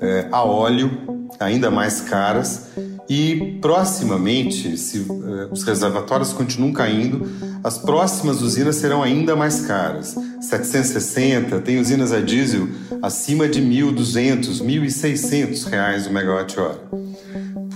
é, 0.00 0.28
a 0.30 0.42
óleo, 0.42 1.28
ainda 1.38 1.70
mais 1.70 2.00
caras. 2.00 2.68
E 3.08 3.58
proximamente, 3.60 4.76
se 4.76 4.98
uh, 4.98 5.48
os 5.52 5.62
reservatórios 5.62 6.32
continuam 6.32 6.72
caindo, 6.72 7.28
as 7.62 7.78
próximas 7.78 8.42
usinas 8.42 8.76
serão 8.76 9.02
ainda 9.02 9.36
mais 9.36 9.60
caras. 9.60 10.14
760, 10.40 11.60
tem 11.60 11.78
usinas 11.78 12.12
a 12.12 12.20
diesel 12.20 12.68
acima 13.02 13.48
de 13.48 13.60
1.200, 13.60 14.60
1.600 14.62 15.64
reais 15.68 16.06
o 16.06 16.12
megawatt-hora 16.12 16.80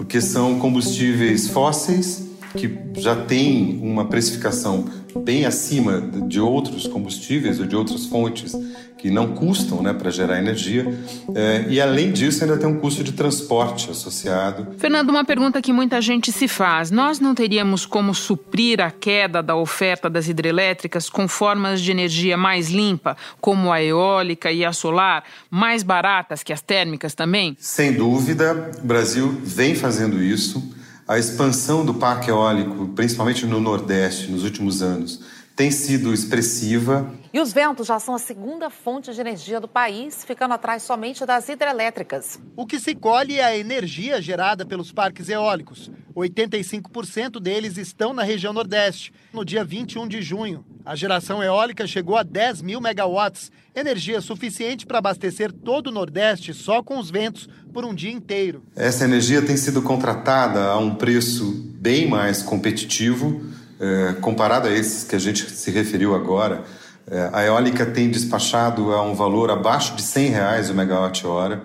porque 0.00 0.18
são 0.22 0.58
combustíveis 0.58 1.49
fósseis 1.49 2.29
que 2.57 2.78
já 2.97 3.14
têm 3.14 3.80
uma 3.83 4.07
precificação 4.07 4.87
bem 5.25 5.45
acima 5.45 6.00
de 6.00 6.40
outros 6.40 6.87
combustíveis 6.87 7.59
ou 7.59 7.66
de 7.66 7.76
outras 7.76 8.07
fontes 8.07 8.54
que 9.00 9.11
não 9.11 9.28
custam 9.35 9.83
né, 9.83 9.95
para 9.95 10.11
gerar 10.11 10.38
energia. 10.38 10.87
É, 11.35 11.64
e 11.69 11.80
além 11.80 12.12
disso, 12.12 12.45
ainda 12.45 12.59
tem 12.59 12.69
um 12.69 12.78
custo 12.78 13.02
de 13.02 13.12
transporte 13.12 13.90
associado. 13.90 14.75
Fernando, 14.76 15.09
uma 15.09 15.25
pergunta 15.25 15.62
que 15.62 15.73
muita 15.73 16.00
gente 16.02 16.30
se 16.30 16.47
faz: 16.47 16.90
nós 16.90 17.19
não 17.19 17.35
teríamos 17.35 17.87
como 17.87 18.14
suprir 18.14 18.80
a 18.80 18.90
queda 18.90 19.42
da 19.42 19.57
oferta 19.57 20.11
das 20.11 20.28
hidrelétricas 20.28 21.09
com 21.09 21.26
formas 21.26 21.80
de 21.80 21.90
energia 21.90 22.37
mais 22.37 22.69
limpa, 22.69 23.16
como 23.40 23.73
a 23.73 23.83
eólica 23.83 24.52
e 24.52 24.64
a 24.64 24.73
solar, 24.73 25.25
mais 25.50 25.83
baratas 25.83 26.42
que 26.42 26.52
as 26.52 26.61
térmicas 26.61 27.14
também? 27.14 27.57
Sem 27.59 27.95
dúvida, 27.95 28.71
o 28.83 28.87
Brasil 28.87 29.35
vem 29.42 29.75
fazendo 29.75 30.23
isso. 30.23 30.78
A 31.11 31.19
expansão 31.19 31.85
do 31.85 31.93
parque 31.93 32.31
eólico, 32.31 32.87
principalmente 32.95 33.45
no 33.45 33.59
Nordeste, 33.59 34.31
nos 34.31 34.45
últimos 34.45 34.81
anos, 34.81 35.19
tem 35.61 35.71
sido 35.71 36.14
expressiva. 36.14 37.12
E 37.35 37.38
os 37.38 37.52
ventos 37.52 37.87
já 37.87 38.00
são 38.00 38.14
a 38.14 38.19
segunda 38.19 38.71
fonte 38.71 39.12
de 39.12 39.21
energia 39.21 39.61
do 39.61 39.69
país, 39.69 40.25
ficando 40.25 40.55
atrás 40.55 40.83
somente 40.83 41.26
das 41.26 41.50
hidrelétricas. 41.50 42.40
O 42.57 42.64
que 42.64 42.81
se 42.81 42.95
colhe 42.95 43.38
é 43.38 43.45
a 43.45 43.59
energia 43.59 44.23
gerada 44.23 44.64
pelos 44.64 44.90
parques 44.90 45.29
eólicos. 45.29 45.90
85% 46.17 47.38
deles 47.38 47.76
estão 47.76 48.14
na 48.14 48.23
região 48.23 48.55
Nordeste. 48.55 49.12
No 49.35 49.45
dia 49.45 49.62
21 49.62 50.09
de 50.09 50.23
junho, 50.23 50.64
a 50.83 50.97
geração 50.97 51.43
eólica 51.43 51.87
chegou 51.87 52.17
a 52.17 52.23
10 52.23 52.62
mil 52.62 52.81
megawatts, 52.81 53.52
energia 53.76 54.23
suficiente 54.23 54.87
para 54.87 54.97
abastecer 54.97 55.52
todo 55.52 55.88
o 55.88 55.93
Nordeste 55.93 56.55
só 56.55 56.83
com 56.83 56.99
os 56.99 57.11
ventos 57.11 57.47
por 57.71 57.85
um 57.85 57.95
dia 57.95 58.11
inteiro. 58.11 58.62
Essa 58.75 59.05
energia 59.05 59.43
tem 59.43 59.59
sido 59.59 59.83
contratada 59.83 60.69
a 60.69 60.79
um 60.79 60.95
preço 60.95 61.71
bem 61.75 62.09
mais 62.09 62.43
competitivo 62.43 63.60
é, 63.80 64.12
comparado 64.20 64.68
a 64.68 64.72
esses 64.72 65.04
que 65.04 65.16
a 65.16 65.18
gente 65.18 65.50
se 65.50 65.70
referiu 65.70 66.14
agora, 66.14 66.62
é, 67.10 67.30
a 67.32 67.44
eólica 67.44 67.87
tem 67.87 68.10
despachado 68.10 68.92
a 68.92 69.02
um 69.02 69.14
valor 69.14 69.50
abaixo 69.50 69.96
de 69.96 70.02
100 70.02 70.28
reais 70.28 70.70
o 70.70 70.75
megawatt-hora, 70.75 71.62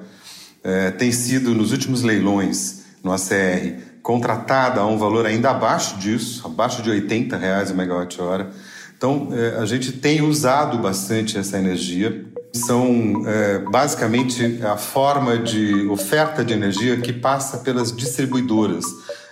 é, 0.64 0.92
tem 0.92 1.12
sido 1.12 1.54
nos 1.54 1.72
últimos 1.72 2.02
leilões 2.02 2.86
no 3.04 3.12
ACR 3.12 3.96
contratada 4.02 4.82
a 4.82 4.86
um 4.86 4.98
valor 4.98 5.26
ainda 5.26 5.50
abaixo 5.50 5.98
disso, 5.98 6.46
abaixo 6.46 6.82
de 6.82 6.90
80 6.92 7.36
reais 7.38 7.72
o 7.72 7.76
megawatt-hora. 7.76 8.52
Então, 8.96 9.30
é, 9.32 9.58
a 9.58 9.66
gente 9.66 9.92
tem 9.92 10.22
usado 10.22 10.78
bastante 10.78 11.38
essa 11.38 11.58
energia. 11.58 12.24
São 12.54 13.24
é, 13.28 13.60
basicamente 13.60 14.60
a 14.64 14.78
forma 14.78 15.38
de 15.38 15.88
oferta 15.88 16.46
de 16.46 16.54
energia 16.54 16.98
que 16.98 17.12
passa 17.12 17.58
pelas 17.58 17.92
distribuidoras 17.92 18.86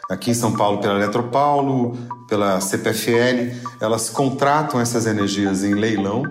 aqui 0.09 0.31
em 0.31 0.33
São 0.33 0.53
Paulo 0.53 0.79
pela 0.79 0.95
Eletropaulo, 0.95 1.97
pela 2.33 2.59
CPFL, 2.59 3.55
elas 3.79 4.09
contratam 4.09 4.81
essas 4.81 5.05
energias 5.05 5.63
em 5.63 5.75
leilão 5.75 6.23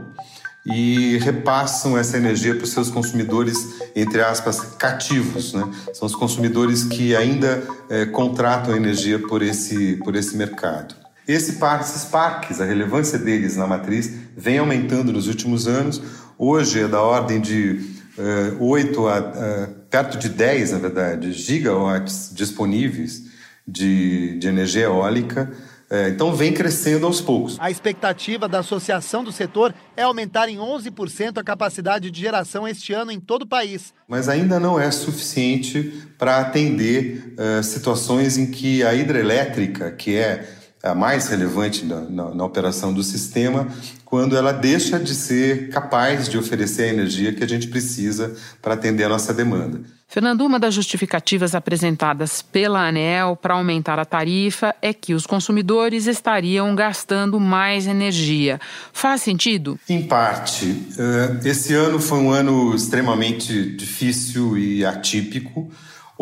e 0.66 1.16
repassam 1.18 1.96
essa 1.96 2.16
energia 2.16 2.56
para 2.56 2.64
os 2.64 2.70
seus 2.70 2.90
consumidores, 2.90 3.56
entre 3.94 4.20
aspas, 4.20 4.58
cativos. 4.76 5.52
Né? 5.52 5.62
São 5.94 6.06
os 6.06 6.16
consumidores 6.16 6.82
que 6.82 7.14
ainda 7.14 7.62
é, 7.88 8.04
contratam 8.04 8.74
energia 8.74 9.16
por 9.16 9.42
esse, 9.42 9.94
por 9.98 10.16
esse 10.16 10.36
mercado. 10.36 10.96
Esse 11.28 11.56
esses 11.62 12.04
parques, 12.06 12.60
a 12.60 12.64
relevância 12.64 13.16
deles 13.16 13.56
na 13.56 13.68
matriz 13.68 14.12
vem 14.36 14.58
aumentando 14.58 15.12
nos 15.12 15.28
últimos 15.28 15.68
anos. 15.68 16.02
Hoje 16.36 16.80
é 16.80 16.88
da 16.88 17.00
ordem 17.00 17.40
de 17.40 17.80
uh, 18.18 18.22
eh, 18.50 18.56
8 18.58 19.06
a 19.06 19.20
uh, 19.20 19.68
perto 19.88 20.18
de 20.18 20.28
10, 20.28 20.72
na 20.72 20.78
verdade, 20.78 21.32
gigawatts 21.32 22.30
disponíveis 22.34 23.22
de, 23.66 24.36
de 24.38 24.48
energia 24.48 24.86
eólica. 24.86 25.48
É, 25.92 26.08
então 26.08 26.34
vem 26.34 26.54
crescendo 26.54 27.04
aos 27.04 27.20
poucos. 27.20 27.58
A 27.60 27.70
expectativa 27.70 28.48
da 28.48 28.60
associação 28.60 29.22
do 29.22 29.30
setor 29.30 29.74
é 29.94 30.04
aumentar 30.04 30.48
em 30.48 30.56
11% 30.56 31.36
a 31.36 31.44
capacidade 31.44 32.10
de 32.10 32.18
geração 32.18 32.66
este 32.66 32.94
ano 32.94 33.12
em 33.12 33.20
todo 33.20 33.42
o 33.42 33.46
país. 33.46 33.92
Mas 34.08 34.26
ainda 34.26 34.58
não 34.58 34.80
é 34.80 34.90
suficiente 34.90 36.02
para 36.16 36.38
atender 36.38 37.34
uh, 37.38 37.62
situações 37.62 38.38
em 38.38 38.50
que 38.50 38.82
a 38.82 38.94
hidrelétrica, 38.94 39.90
que 39.90 40.16
é 40.16 40.61
a 40.82 40.94
mais 40.94 41.28
relevante 41.28 41.84
na, 41.84 42.00
na, 42.00 42.34
na, 42.34 42.44
operação 42.44 42.92
do 42.92 43.02
sistema, 43.02 43.68
quando 44.04 44.36
ela 44.36 44.52
deixa 44.52 44.98
de 44.98 45.14
ser 45.14 45.68
capaz 45.70 46.28
de 46.28 46.36
oferecer 46.36 46.84
a 46.84 46.88
energia 46.88 47.32
que 47.32 47.44
a 47.44 47.48
gente 47.48 47.68
precisa 47.68 48.34
para 48.60 48.74
atender 48.74 49.04
a 49.04 49.08
nossa 49.08 49.32
demanda. 49.32 49.80
Fernando, 50.12 50.44
uma 50.44 50.60
das 50.60 50.74
justificativas 50.74 51.54
apresentadas 51.54 52.42
pela 52.42 52.86
ANEL 52.86 53.34
para 53.34 53.54
aumentar 53.54 53.98
a 53.98 54.04
tarifa 54.04 54.74
é 54.82 54.92
que 54.92 55.14
os 55.14 55.24
consumidores 55.24 56.06
estariam 56.06 56.74
gastando 56.74 57.40
mais 57.40 57.86
energia. 57.86 58.60
Faz 58.92 59.22
sentido? 59.22 59.80
Em 59.88 60.02
parte. 60.02 60.84
Eh, 60.98 61.48
esse 61.48 61.72
ano 61.72 61.98
foi 61.98 62.18
um 62.18 62.30
ano 62.30 62.74
extremamente 62.74 63.70
difícil 63.74 64.58
e 64.58 64.84
atípico. 64.84 65.72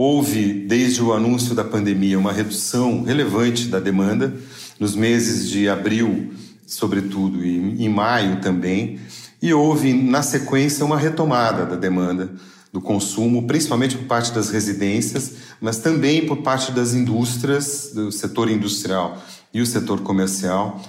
Houve, 0.03 0.55
desde 0.55 1.03
o 1.03 1.13
anúncio 1.13 1.55
da 1.55 1.63
pandemia, 1.63 2.19
uma 2.19 2.33
redução 2.33 3.03
relevante 3.03 3.69
da 3.69 3.79
demanda, 3.79 4.35
nos 4.79 4.95
meses 4.95 5.47
de 5.47 5.69
abril, 5.69 6.33
sobretudo, 6.67 7.45
e 7.45 7.85
em 7.85 7.89
maio 7.91 8.41
também, 8.41 8.99
e 9.43 9.53
houve, 9.53 9.93
na 9.93 10.23
sequência, 10.23 10.87
uma 10.87 10.97
retomada 10.97 11.67
da 11.67 11.77
demanda 11.77 12.31
do 12.73 12.81
consumo, 12.81 13.47
principalmente 13.47 13.95
por 13.95 14.07
parte 14.07 14.33
das 14.33 14.49
residências, 14.49 15.35
mas 15.61 15.77
também 15.77 16.27
por 16.27 16.39
parte 16.39 16.73
das 16.73 16.95
indústrias, 16.95 17.91
do 17.95 18.11
setor 18.11 18.51
industrial 18.51 19.23
e 19.53 19.61
o 19.61 19.67
setor 19.67 20.01
comercial, 20.01 20.81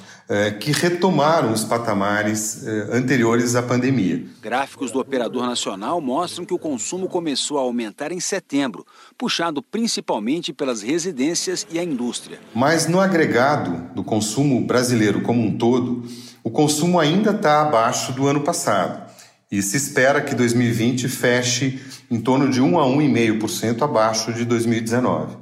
que 0.59 0.71
retomaram 0.71 1.51
os 1.51 1.65
patamares 1.65 2.65
eh, 2.65 2.87
anteriores 2.93 3.53
à 3.53 3.61
pandemia. 3.61 4.23
Gráficos 4.41 4.89
do 4.89 4.97
operador 4.97 5.45
nacional 5.45 5.99
mostram 5.99 6.45
que 6.45 6.53
o 6.53 6.57
consumo 6.57 7.09
começou 7.09 7.57
a 7.57 7.61
aumentar 7.61 8.13
em 8.13 8.19
setembro, 8.21 8.85
puxado 9.17 9.61
principalmente 9.61 10.53
pelas 10.53 10.81
residências 10.81 11.67
e 11.69 11.77
a 11.77 11.83
indústria. 11.83 12.39
Mas 12.55 12.87
no 12.87 13.01
agregado 13.01 13.93
do 13.93 14.05
consumo 14.05 14.65
brasileiro 14.65 15.19
como 15.21 15.41
um 15.41 15.57
todo, 15.57 16.05
o 16.41 16.49
consumo 16.49 16.97
ainda 16.97 17.31
está 17.31 17.61
abaixo 17.61 18.13
do 18.13 18.25
ano 18.25 18.39
passado. 18.39 19.11
E 19.51 19.61
se 19.61 19.75
espera 19.75 20.21
que 20.21 20.33
2020 20.33 21.09
feche 21.09 21.77
em 22.09 22.21
torno 22.21 22.49
de 22.49 22.61
1 22.61 22.79
a 22.79 22.85
1,5% 22.85 23.81
abaixo 23.81 24.31
de 24.31 24.45
2019. 24.45 25.35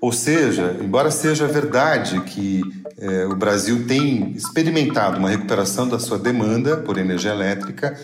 Ou 0.00 0.12
seja, 0.12 0.76
embora 0.82 1.10
seja 1.10 1.46
verdade 1.46 2.20
que 2.22 2.62
eh, 2.98 3.26
o 3.26 3.34
Brasil 3.34 3.86
tem 3.86 4.32
experimentado 4.32 5.18
uma 5.18 5.30
recuperação 5.30 5.88
da 5.88 5.98
sua 5.98 6.18
demanda 6.18 6.76
por 6.76 6.98
energia 6.98 7.32
elétrica, 7.32 7.98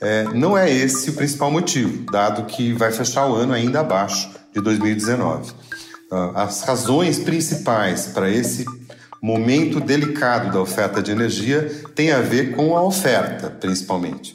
eh, 0.00 0.24
não 0.34 0.56
é 0.56 0.70
esse 0.70 1.10
o 1.10 1.14
principal 1.14 1.50
motivo, 1.50 2.10
dado 2.10 2.44
que 2.44 2.72
vai 2.72 2.90
fechar 2.92 3.26
o 3.26 3.34
ano 3.34 3.52
ainda 3.52 3.80
abaixo 3.80 4.30
de 4.52 4.60
2019. 4.60 5.52
Ah, 6.10 6.44
as 6.44 6.62
razões 6.62 7.18
principais 7.18 8.06
para 8.06 8.30
esse 8.30 8.64
momento 9.22 9.80
delicado 9.80 10.52
da 10.52 10.60
oferta 10.60 11.02
de 11.02 11.10
energia 11.10 11.70
têm 11.94 12.12
a 12.12 12.20
ver 12.20 12.54
com 12.54 12.76
a 12.76 12.82
oferta, 12.82 13.50
principalmente 13.50 14.34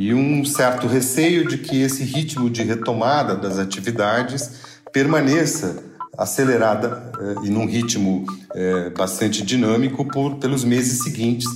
e 0.00 0.14
um 0.14 0.42
certo 0.46 0.86
receio 0.86 1.46
de 1.46 1.58
que 1.58 1.82
esse 1.82 2.02
ritmo 2.04 2.48
de 2.48 2.62
retomada 2.62 3.36
das 3.36 3.58
atividades 3.58 4.50
permaneça 4.90 5.89
acelerada 6.16 7.10
eh, 7.18 7.46
e 7.46 7.50
num 7.50 7.66
ritmo 7.66 8.26
eh, 8.54 8.90
bastante 8.90 9.42
dinâmico 9.42 10.04
por, 10.04 10.36
pelos 10.36 10.64
meses 10.64 11.02
seguintes. 11.02 11.46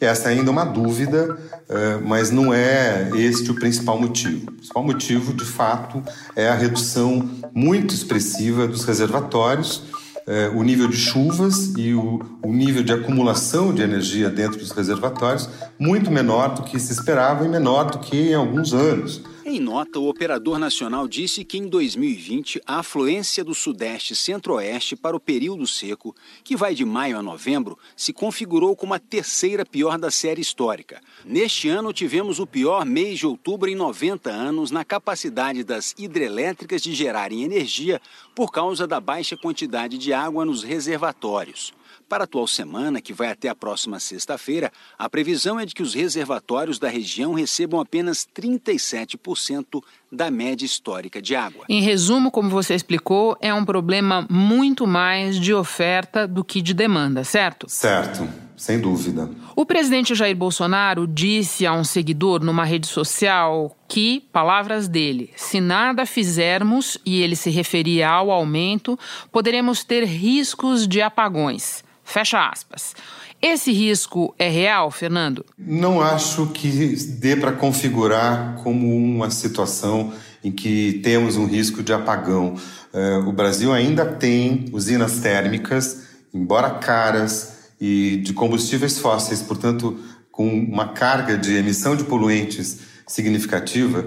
Essa 0.00 0.28
ainda 0.28 0.50
é 0.50 0.52
uma 0.52 0.64
dúvida, 0.64 1.36
eh, 1.68 1.98
mas 2.04 2.30
não 2.30 2.52
é 2.52 3.10
este 3.14 3.50
o 3.50 3.54
principal 3.54 3.98
motivo. 3.98 4.48
O 4.48 4.52
principal 4.52 4.84
motivo, 4.84 5.32
de 5.32 5.44
fato, 5.44 6.02
é 6.36 6.48
a 6.48 6.54
redução 6.54 7.28
muito 7.52 7.94
expressiva 7.94 8.66
dos 8.66 8.84
reservatórios 8.84 9.82
é, 10.26 10.48
o 10.54 10.62
nível 10.62 10.86
de 10.86 10.96
chuvas 10.96 11.72
e 11.76 11.92
o, 11.94 12.20
o, 12.44 12.52
nível 12.52 12.84
de 12.84 12.92
acumulação 12.92 13.74
de 13.74 13.82
energia 13.82 14.30
dentro 14.30 14.56
dos 14.56 14.70
reservatórios 14.70 15.48
muito 15.76 16.12
menor 16.12 16.54
do 16.54 16.62
que 16.62 16.78
se 16.78 16.92
esperava 16.92 17.44
e 17.44 17.48
menor 17.48 17.90
do 17.90 17.98
que 17.98 18.30
em 18.30 18.34
alguns 18.34 18.72
anos. 18.72 19.20
Em 19.44 19.58
nota, 19.58 19.98
o 19.98 20.08
operador 20.08 20.56
nacional 20.56 21.08
disse 21.08 21.44
que 21.44 21.58
em 21.58 21.66
2020 21.66 22.62
a 22.64 22.78
afluência 22.78 23.42
do 23.42 23.52
Sudeste 23.52 24.14
Centro-Oeste 24.14 24.94
para 24.94 25.16
o 25.16 25.20
período 25.20 25.66
seco, 25.66 26.14
que 26.44 26.54
vai 26.54 26.76
de 26.76 26.84
maio 26.84 27.18
a 27.18 27.22
novembro, 27.22 27.76
se 27.96 28.12
configurou 28.12 28.76
como 28.76 28.94
a 28.94 29.00
terceira 29.00 29.66
pior 29.66 29.98
da 29.98 30.12
série 30.12 30.40
histórica. 30.40 31.00
Neste 31.24 31.68
ano, 31.68 31.92
tivemos 31.92 32.38
o 32.38 32.46
pior 32.46 32.84
mês 32.86 33.18
de 33.18 33.26
outubro 33.26 33.68
em 33.68 33.74
90 33.74 34.30
anos 34.30 34.70
na 34.70 34.84
capacidade 34.84 35.64
das 35.64 35.92
hidrelétricas 35.98 36.80
de 36.80 36.94
gerarem 36.94 37.42
energia 37.42 38.00
por 38.36 38.52
causa 38.52 38.86
da 38.86 39.00
baixa 39.00 39.36
quantidade 39.36 39.98
de 39.98 40.12
água 40.12 40.44
nos 40.44 40.62
reservatórios. 40.62 41.74
Para 42.12 42.24
a 42.24 42.26
atual 42.26 42.46
semana, 42.46 43.00
que 43.00 43.14
vai 43.14 43.30
até 43.30 43.48
a 43.48 43.54
próxima 43.54 43.98
sexta-feira, 43.98 44.70
a 44.98 45.08
previsão 45.08 45.58
é 45.58 45.64
de 45.64 45.74
que 45.74 45.82
os 45.82 45.94
reservatórios 45.94 46.78
da 46.78 46.86
região 46.86 47.32
recebam 47.32 47.80
apenas 47.80 48.28
37% 48.36 49.82
da 50.12 50.30
média 50.30 50.66
histórica 50.66 51.22
de 51.22 51.34
água. 51.34 51.64
Em 51.70 51.80
resumo, 51.80 52.30
como 52.30 52.50
você 52.50 52.74
explicou, 52.74 53.34
é 53.40 53.54
um 53.54 53.64
problema 53.64 54.26
muito 54.28 54.86
mais 54.86 55.40
de 55.40 55.54
oferta 55.54 56.28
do 56.28 56.44
que 56.44 56.60
de 56.60 56.74
demanda, 56.74 57.24
certo? 57.24 57.66
Certo, 57.66 58.28
sem 58.58 58.78
dúvida. 58.78 59.30
O 59.56 59.64
presidente 59.64 60.14
Jair 60.14 60.36
Bolsonaro 60.36 61.06
disse 61.06 61.64
a 61.64 61.72
um 61.72 61.82
seguidor 61.82 62.44
numa 62.44 62.66
rede 62.66 62.88
social 62.88 63.74
que, 63.88 64.20
palavras 64.30 64.86
dele, 64.86 65.30
se 65.34 65.62
nada 65.62 66.04
fizermos, 66.04 66.98
e 67.06 67.22
ele 67.22 67.36
se 67.36 67.48
referia 67.48 68.10
ao 68.10 68.30
aumento, 68.30 68.98
poderemos 69.32 69.82
ter 69.82 70.04
riscos 70.04 70.86
de 70.86 71.00
apagões. 71.00 71.82
Fecha 72.12 72.46
aspas. 72.46 72.94
Esse 73.40 73.72
risco 73.72 74.34
é 74.38 74.46
real, 74.46 74.90
Fernando? 74.90 75.46
Não 75.56 76.02
acho 76.02 76.48
que 76.48 76.94
dê 77.18 77.34
para 77.34 77.52
configurar 77.52 78.56
como 78.62 78.94
uma 78.94 79.30
situação 79.30 80.12
em 80.44 80.52
que 80.52 81.00
temos 81.02 81.36
um 81.36 81.46
risco 81.46 81.82
de 81.82 81.90
apagão. 81.90 82.54
É, 82.92 83.16
o 83.16 83.32
Brasil 83.32 83.72
ainda 83.72 84.04
tem 84.04 84.66
usinas 84.72 85.20
térmicas, 85.20 86.02
embora 86.34 86.68
caras, 86.70 87.70
e 87.80 88.18
de 88.18 88.34
combustíveis 88.34 88.98
fósseis, 88.98 89.40
portanto, 89.40 89.98
com 90.30 90.46
uma 90.46 90.88
carga 90.88 91.38
de 91.38 91.54
emissão 91.54 91.96
de 91.96 92.04
poluentes 92.04 92.80
significativa, 93.06 94.06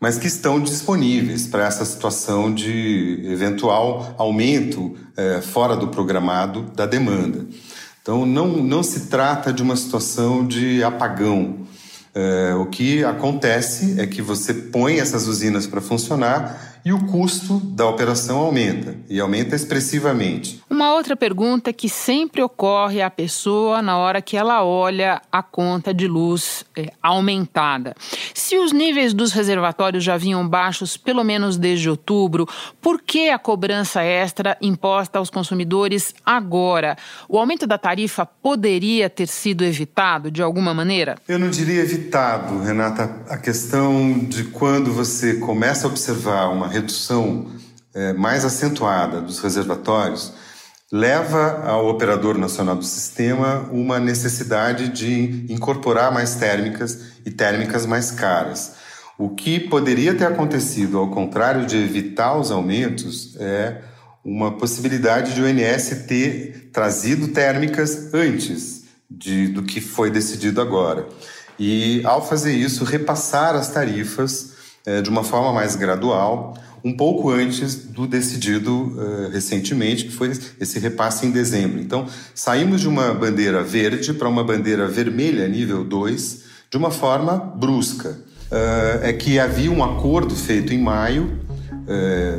mas 0.00 0.18
que 0.18 0.26
estão 0.26 0.58
disponíveis 0.58 1.46
para 1.46 1.66
essa 1.66 1.84
situação 1.84 2.52
de 2.52 3.20
eventual 3.24 4.14
aumento 4.16 4.96
é, 5.14 5.42
fora 5.42 5.76
do 5.76 5.88
programado 5.88 6.62
da 6.74 6.86
demanda. 6.86 7.46
Então, 8.00 8.24
não, 8.24 8.48
não 8.48 8.82
se 8.82 9.08
trata 9.08 9.52
de 9.52 9.62
uma 9.62 9.76
situação 9.76 10.46
de 10.46 10.82
apagão. 10.82 11.66
É, 12.14 12.54
o 12.54 12.66
que 12.66 13.04
acontece 13.04 14.00
é 14.00 14.06
que 14.06 14.22
você 14.22 14.54
põe 14.54 14.98
essas 14.98 15.26
usinas 15.26 15.66
para 15.66 15.82
funcionar 15.82 16.69
e 16.84 16.92
o 16.92 17.06
custo 17.06 17.60
da 17.60 17.86
operação 17.86 18.38
aumenta, 18.38 18.96
e 19.08 19.20
aumenta 19.20 19.54
expressivamente. 19.54 20.60
Uma 20.68 20.94
outra 20.94 21.16
pergunta 21.16 21.72
que 21.72 21.88
sempre 21.88 22.42
ocorre 22.42 23.02
à 23.02 23.10
pessoa 23.10 23.82
na 23.82 23.98
hora 23.98 24.22
que 24.22 24.36
ela 24.36 24.64
olha 24.64 25.20
a 25.30 25.42
conta 25.42 25.92
de 25.92 26.06
luz 26.06 26.64
é, 26.76 26.92
aumentada. 27.02 27.94
Se 28.32 28.56
os 28.56 28.72
níveis 28.72 29.12
dos 29.12 29.32
reservatórios 29.32 30.02
já 30.04 30.16
vinham 30.16 30.46
baixos 30.48 30.96
pelo 30.96 31.24
menos 31.24 31.56
desde 31.56 31.90
outubro, 31.90 32.48
por 32.80 33.02
que 33.02 33.30
a 33.30 33.38
cobrança 33.38 34.02
extra 34.02 34.56
imposta 34.60 35.18
aos 35.18 35.28
consumidores 35.28 36.14
agora? 36.24 36.96
O 37.28 37.38
aumento 37.38 37.66
da 37.66 37.76
tarifa 37.76 38.24
poderia 38.24 39.10
ter 39.10 39.26
sido 39.26 39.64
evitado 39.64 40.30
de 40.30 40.42
alguma 40.42 40.72
maneira? 40.72 41.16
Eu 41.28 41.38
não 41.38 41.50
diria 41.50 41.82
evitado, 41.82 42.60
Renata. 42.60 43.10
A 43.28 43.36
questão 43.36 44.18
de 44.18 44.44
quando 44.44 44.92
você 44.92 45.34
começa 45.34 45.86
a 45.86 45.90
observar 45.90 46.48
uma 46.48 46.69
redução 46.70 47.46
é, 47.92 48.12
mais 48.12 48.44
acentuada 48.44 49.20
dos 49.20 49.40
reservatórios 49.40 50.32
leva 50.92 51.62
ao 51.66 51.88
operador 51.88 52.36
nacional 52.36 52.74
do 52.74 52.84
sistema 52.84 53.68
uma 53.70 54.00
necessidade 54.00 54.88
de 54.88 55.46
incorporar 55.52 56.12
mais 56.12 56.34
térmicas 56.34 56.98
e 57.24 57.30
térmicas 57.30 57.86
mais 57.86 58.10
caras. 58.10 58.72
O 59.16 59.30
que 59.30 59.60
poderia 59.60 60.14
ter 60.14 60.24
acontecido, 60.24 60.98
ao 60.98 61.10
contrário 61.10 61.66
de 61.66 61.76
evitar 61.76 62.36
os 62.36 62.50
aumentos, 62.50 63.36
é 63.38 63.82
uma 64.24 64.56
possibilidade 64.56 65.34
de 65.34 65.42
o 65.42 65.44
ONS 65.44 66.04
ter 66.08 66.70
trazido 66.72 67.28
térmicas 67.28 68.12
antes 68.12 68.84
de, 69.10 69.48
do 69.48 69.62
que 69.62 69.80
foi 69.80 70.10
decidido 70.10 70.60
agora. 70.60 71.06
E, 71.58 72.00
ao 72.04 72.26
fazer 72.26 72.52
isso, 72.52 72.84
repassar 72.84 73.54
as 73.54 73.68
tarifas 73.68 74.49
de 75.02 75.10
uma 75.10 75.22
forma 75.22 75.52
mais 75.52 75.76
gradual, 75.76 76.56
um 76.84 76.92
pouco 76.92 77.30
antes 77.30 77.74
do 77.76 78.06
decidido 78.06 78.72
uh, 78.72 79.30
recentemente, 79.30 80.04
que 80.04 80.12
foi 80.12 80.32
esse 80.58 80.78
repasse 80.78 81.26
em 81.26 81.30
dezembro. 81.30 81.80
Então, 81.80 82.06
saímos 82.34 82.80
de 82.80 82.88
uma 82.88 83.12
bandeira 83.12 83.62
verde 83.62 84.14
para 84.14 84.28
uma 84.28 84.42
bandeira 84.42 84.86
vermelha, 84.88 85.46
nível 85.46 85.84
2, 85.84 86.42
de 86.70 86.76
uma 86.76 86.90
forma 86.90 87.36
brusca. 87.36 88.18
Uh, 88.50 89.04
é 89.04 89.12
que 89.12 89.38
havia 89.38 89.70
um 89.70 89.84
acordo 89.84 90.34
feito 90.34 90.74
em 90.74 90.78
maio, 90.78 91.38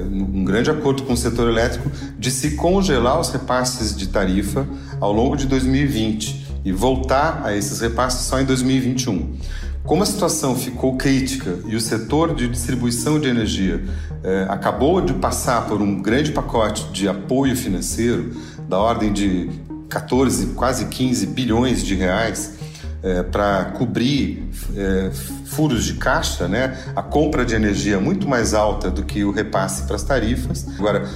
um 0.10 0.46
grande 0.46 0.72
acordo 0.72 1.04
com 1.04 1.12
o 1.12 1.18
setor 1.18 1.50
elétrico, 1.50 1.92
de 2.18 2.32
se 2.32 2.52
congelar 2.52 3.20
os 3.20 3.30
repasses 3.30 3.94
de 3.94 4.08
tarifa 4.08 4.66
ao 4.98 5.12
longo 5.12 5.36
de 5.36 5.46
2020 5.46 6.62
e 6.64 6.72
voltar 6.72 7.42
a 7.44 7.54
esses 7.54 7.82
repasses 7.82 8.28
só 8.28 8.40
em 8.40 8.46
2021. 8.46 9.36
Como 9.86 10.04
a 10.04 10.06
situação 10.06 10.56
ficou 10.56 10.96
crítica 10.96 11.58
e 11.65 11.76
o 11.76 11.82
setor 11.82 12.36
de 12.36 12.48
distribuição 12.48 13.20
de 13.20 13.28
energia 13.28 13.84
eh, 14.24 14.46
acabou 14.48 15.02
de 15.02 15.13
passar 15.13 15.65
por 15.65 15.82
um 15.82 16.02
grande 16.02 16.32
pacote 16.32 16.86
de 16.91 17.08
apoio 17.10 17.56
financeiro 17.58 18.32
da 18.70 18.78
ordem 18.78 19.12
de 19.12 19.50
14, 19.89 20.54
quase 20.54 20.86
15 20.86 21.26
bilhões 21.28 21.84
de 21.84 21.96
reais 21.96 22.54
eh, 23.02 23.24
para 23.24 23.65
cobrir 23.78 24.48
eh, 24.78 25.10
furos 25.46 25.84
de 25.84 25.96
caixa, 25.96 26.48
né? 26.48 26.78
a 26.96 27.02
compra 27.02 27.44
de 27.44 27.56
energia 27.56 28.00
muito 28.00 28.30
mais 28.30 28.54
alta 28.54 28.91
do 28.91 29.04
que 29.04 29.24
o 29.24 29.32
repasse 29.32 29.84
para 29.88 29.96
as 29.96 30.04
tarifas. 30.04 30.67
Agora, 30.78 31.10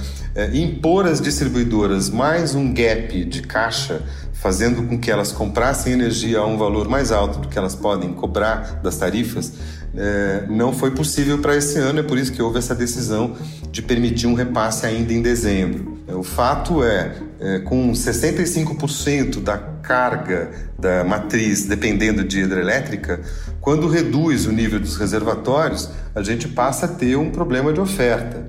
impor 0.52 1.06
às 1.06 1.18
distribuidoras 1.18 2.10
mais 2.10 2.54
um 2.54 2.74
gap 2.74 3.24
de 3.24 3.40
caixa 3.40 4.02
fazendo 4.46 4.84
com 4.84 4.96
que 4.96 5.10
elas 5.10 5.32
comprassem 5.32 5.92
energia 5.92 6.38
a 6.38 6.46
um 6.46 6.56
valor 6.56 6.88
mais 6.88 7.10
alto 7.10 7.40
do 7.40 7.48
que 7.48 7.58
elas 7.58 7.74
podem 7.74 8.12
cobrar 8.12 8.78
das 8.80 8.96
tarifas, 8.96 9.54
é, 9.92 10.44
não 10.48 10.72
foi 10.72 10.92
possível 10.92 11.38
para 11.38 11.56
esse 11.56 11.76
ano, 11.80 11.98
é 11.98 12.02
por 12.04 12.16
isso 12.16 12.30
que 12.30 12.40
houve 12.40 12.56
essa 12.56 12.72
decisão 12.72 13.34
de 13.72 13.82
permitir 13.82 14.28
um 14.28 14.34
repasse 14.34 14.86
ainda 14.86 15.12
em 15.12 15.20
dezembro. 15.20 15.98
O 16.06 16.22
fato 16.22 16.84
é, 16.84 17.16
é 17.40 17.58
com 17.58 17.90
65% 17.90 19.42
da 19.42 19.58
carga 19.58 20.52
da 20.78 21.02
matriz 21.02 21.64
dependendo 21.64 22.22
de 22.22 22.42
hidrelétrica, 22.42 23.20
quando 23.60 23.88
reduz 23.88 24.46
o 24.46 24.52
nível 24.52 24.78
dos 24.78 24.96
reservatórios, 24.96 25.90
a 26.14 26.22
gente 26.22 26.46
passa 26.46 26.86
a 26.86 26.88
ter 26.88 27.16
um 27.16 27.30
problema 27.32 27.72
de 27.72 27.80
oferta. 27.80 28.48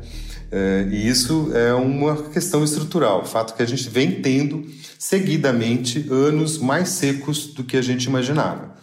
É, 0.52 0.88
e 0.90 1.08
isso 1.08 1.52
é 1.54 1.74
uma 1.74 2.16
questão 2.30 2.64
estrutural, 2.64 3.22
o 3.22 3.26
fato 3.26 3.54
que 3.56 3.62
a 3.62 3.66
gente 3.66 3.90
vem 3.90 4.22
tendo 4.22 4.66
seguidamente 4.98 6.08
anos 6.10 6.58
mais 6.58 6.90
secos 6.90 7.48
do 7.48 7.64
que 7.64 7.76
a 7.76 7.82
gente 7.82 8.06
imaginava. 8.06 8.76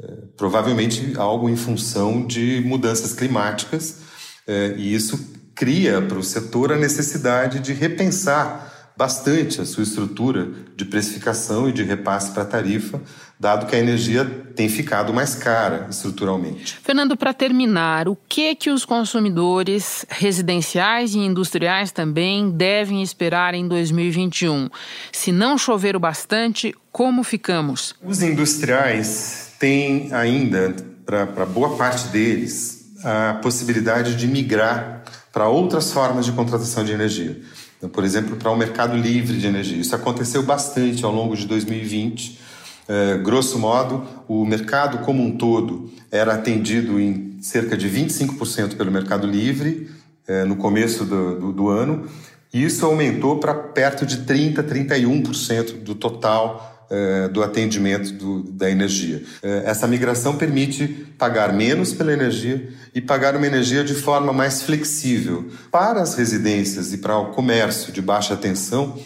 É, 0.00 0.06
provavelmente 0.36 1.12
algo 1.16 1.48
em 1.48 1.56
função 1.56 2.26
de 2.26 2.60
mudanças 2.66 3.14
climáticas, 3.14 3.98
é, 4.46 4.74
e 4.76 4.94
isso 4.94 5.34
cria 5.54 6.02
para 6.02 6.18
o 6.18 6.22
setor 6.22 6.72
a 6.72 6.76
necessidade 6.76 7.60
de 7.60 7.72
repensar 7.72 8.65
bastante 8.96 9.60
a 9.60 9.66
sua 9.66 9.82
estrutura 9.82 10.48
de 10.74 10.84
precificação 10.84 11.68
e 11.68 11.72
de 11.72 11.82
repasse 11.82 12.30
para 12.30 12.42
a 12.42 12.46
tarifa, 12.46 13.00
dado 13.38 13.66
que 13.66 13.76
a 13.76 13.78
energia 13.78 14.24
tem 14.54 14.68
ficado 14.68 15.12
mais 15.12 15.34
cara 15.34 15.86
estruturalmente. 15.90 16.78
Fernando, 16.82 17.16
para 17.16 17.34
terminar, 17.34 18.08
o 18.08 18.16
que 18.28 18.54
que 18.54 18.70
os 18.70 18.86
consumidores 18.86 20.06
residenciais 20.08 21.14
e 21.14 21.18
industriais 21.18 21.92
também 21.92 22.50
devem 22.50 23.02
esperar 23.02 23.54
em 23.54 23.68
2021? 23.68 24.70
Se 25.12 25.30
não 25.30 25.58
chover 25.58 25.94
o 25.94 26.00
bastante, 26.00 26.74
como 26.90 27.22
ficamos? 27.22 27.94
Os 28.02 28.22
industriais 28.22 29.52
têm 29.58 30.12
ainda, 30.14 30.74
para 31.04 31.44
boa 31.44 31.76
parte 31.76 32.08
deles, 32.08 32.86
a 33.04 33.34
possibilidade 33.42 34.16
de 34.16 34.26
migrar 34.26 35.04
para 35.32 35.48
outras 35.48 35.92
formas 35.92 36.24
de 36.24 36.32
contratação 36.32 36.82
de 36.82 36.92
energia. 36.92 37.38
Então, 37.86 37.88
por 37.88 38.04
exemplo, 38.04 38.36
para 38.36 38.50
o 38.50 38.54
um 38.54 38.56
mercado 38.56 38.96
livre 38.96 39.38
de 39.38 39.46
energia. 39.46 39.78
Isso 39.78 39.94
aconteceu 39.94 40.42
bastante 40.42 41.04
ao 41.04 41.12
longo 41.12 41.36
de 41.36 41.46
2020. 41.46 42.40
É, 42.88 43.18
grosso 43.18 43.58
modo, 43.58 44.04
o 44.26 44.44
mercado 44.44 44.98
como 45.04 45.22
um 45.22 45.36
todo 45.36 45.90
era 46.10 46.34
atendido 46.34 47.00
em 47.00 47.38
cerca 47.40 47.76
de 47.76 47.88
25% 47.88 48.76
pelo 48.76 48.90
mercado 48.90 49.26
livre 49.26 49.88
é, 50.26 50.44
no 50.44 50.56
começo 50.56 51.04
do, 51.04 51.38
do, 51.38 51.52
do 51.52 51.68
ano. 51.68 52.08
E 52.52 52.64
isso 52.64 52.84
aumentou 52.84 53.38
para 53.38 53.54
perto 53.54 54.04
de 54.04 54.18
30%, 54.18 54.62
31% 54.64 55.82
do 55.82 55.94
total 55.94 56.75
é, 56.90 57.28
do 57.28 57.42
atendimento 57.42 58.12
do, 58.12 58.42
da 58.42 58.70
energia. 58.70 59.22
É, 59.42 59.62
essa 59.66 59.86
migração 59.86 60.36
permite 60.36 60.86
pagar 61.18 61.52
menos 61.52 61.92
pela 61.92 62.12
energia 62.12 62.68
e 62.94 63.00
pagar 63.00 63.36
uma 63.36 63.46
energia 63.46 63.84
de 63.84 63.94
forma 63.94 64.32
mais 64.32 64.62
flexível. 64.62 65.46
Para 65.70 66.00
as 66.00 66.14
residências 66.14 66.92
e 66.92 66.98
para 66.98 67.18
o 67.18 67.32
comércio 67.32 67.92
de 67.92 68.00
baixa 68.00 68.36
tensão, 68.36 68.98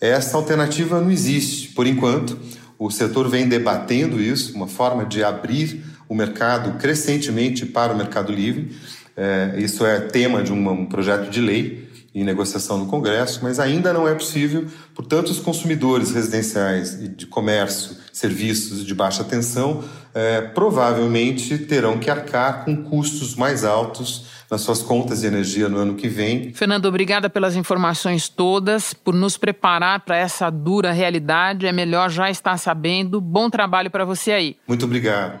essa 0.00 0.36
alternativa 0.36 1.00
não 1.00 1.10
existe. 1.10 1.68
Por 1.68 1.86
enquanto, 1.86 2.38
o 2.78 2.90
setor 2.90 3.28
vem 3.28 3.48
debatendo 3.48 4.20
isso, 4.20 4.54
uma 4.54 4.68
forma 4.68 5.04
de 5.04 5.24
abrir 5.24 5.82
o 6.08 6.14
mercado 6.14 6.78
crescentemente 6.78 7.66
para 7.66 7.92
o 7.92 7.96
mercado 7.96 8.32
livre. 8.32 8.70
É, 9.16 9.54
isso 9.58 9.84
é 9.84 10.00
tema 10.00 10.42
de 10.42 10.52
um, 10.52 10.68
um 10.70 10.86
projeto 10.86 11.30
de 11.30 11.40
lei 11.40 11.85
em 12.16 12.24
negociação 12.24 12.78
no 12.78 12.86
Congresso, 12.86 13.40
mas 13.42 13.60
ainda 13.60 13.92
não 13.92 14.08
é 14.08 14.14
possível, 14.14 14.66
portanto, 14.94 15.28
os 15.28 15.38
consumidores 15.38 16.12
residenciais 16.12 16.94
e 16.94 17.08
de 17.08 17.26
comércio, 17.26 17.94
serviços 18.10 18.86
de 18.86 18.94
baixa 18.94 19.22
tensão, 19.22 19.84
é, 20.14 20.40
provavelmente 20.40 21.58
terão 21.58 21.98
que 21.98 22.08
arcar 22.10 22.64
com 22.64 22.84
custos 22.84 23.34
mais 23.34 23.64
altos 23.64 24.24
nas 24.50 24.62
suas 24.62 24.80
contas 24.80 25.20
de 25.20 25.26
energia 25.26 25.68
no 25.68 25.76
ano 25.76 25.94
que 25.94 26.08
vem. 26.08 26.54
Fernando, 26.54 26.86
obrigada 26.86 27.28
pelas 27.28 27.54
informações 27.54 28.30
todas, 28.30 28.94
por 28.94 29.12
nos 29.12 29.36
preparar 29.36 30.00
para 30.00 30.16
essa 30.16 30.48
dura 30.48 30.92
realidade. 30.92 31.66
É 31.66 31.72
melhor 31.72 32.08
já 32.08 32.30
estar 32.30 32.56
sabendo. 32.56 33.20
Bom 33.20 33.50
trabalho 33.50 33.90
para 33.90 34.06
você 34.06 34.32
aí. 34.32 34.56
Muito 34.66 34.86
obrigado. 34.86 35.40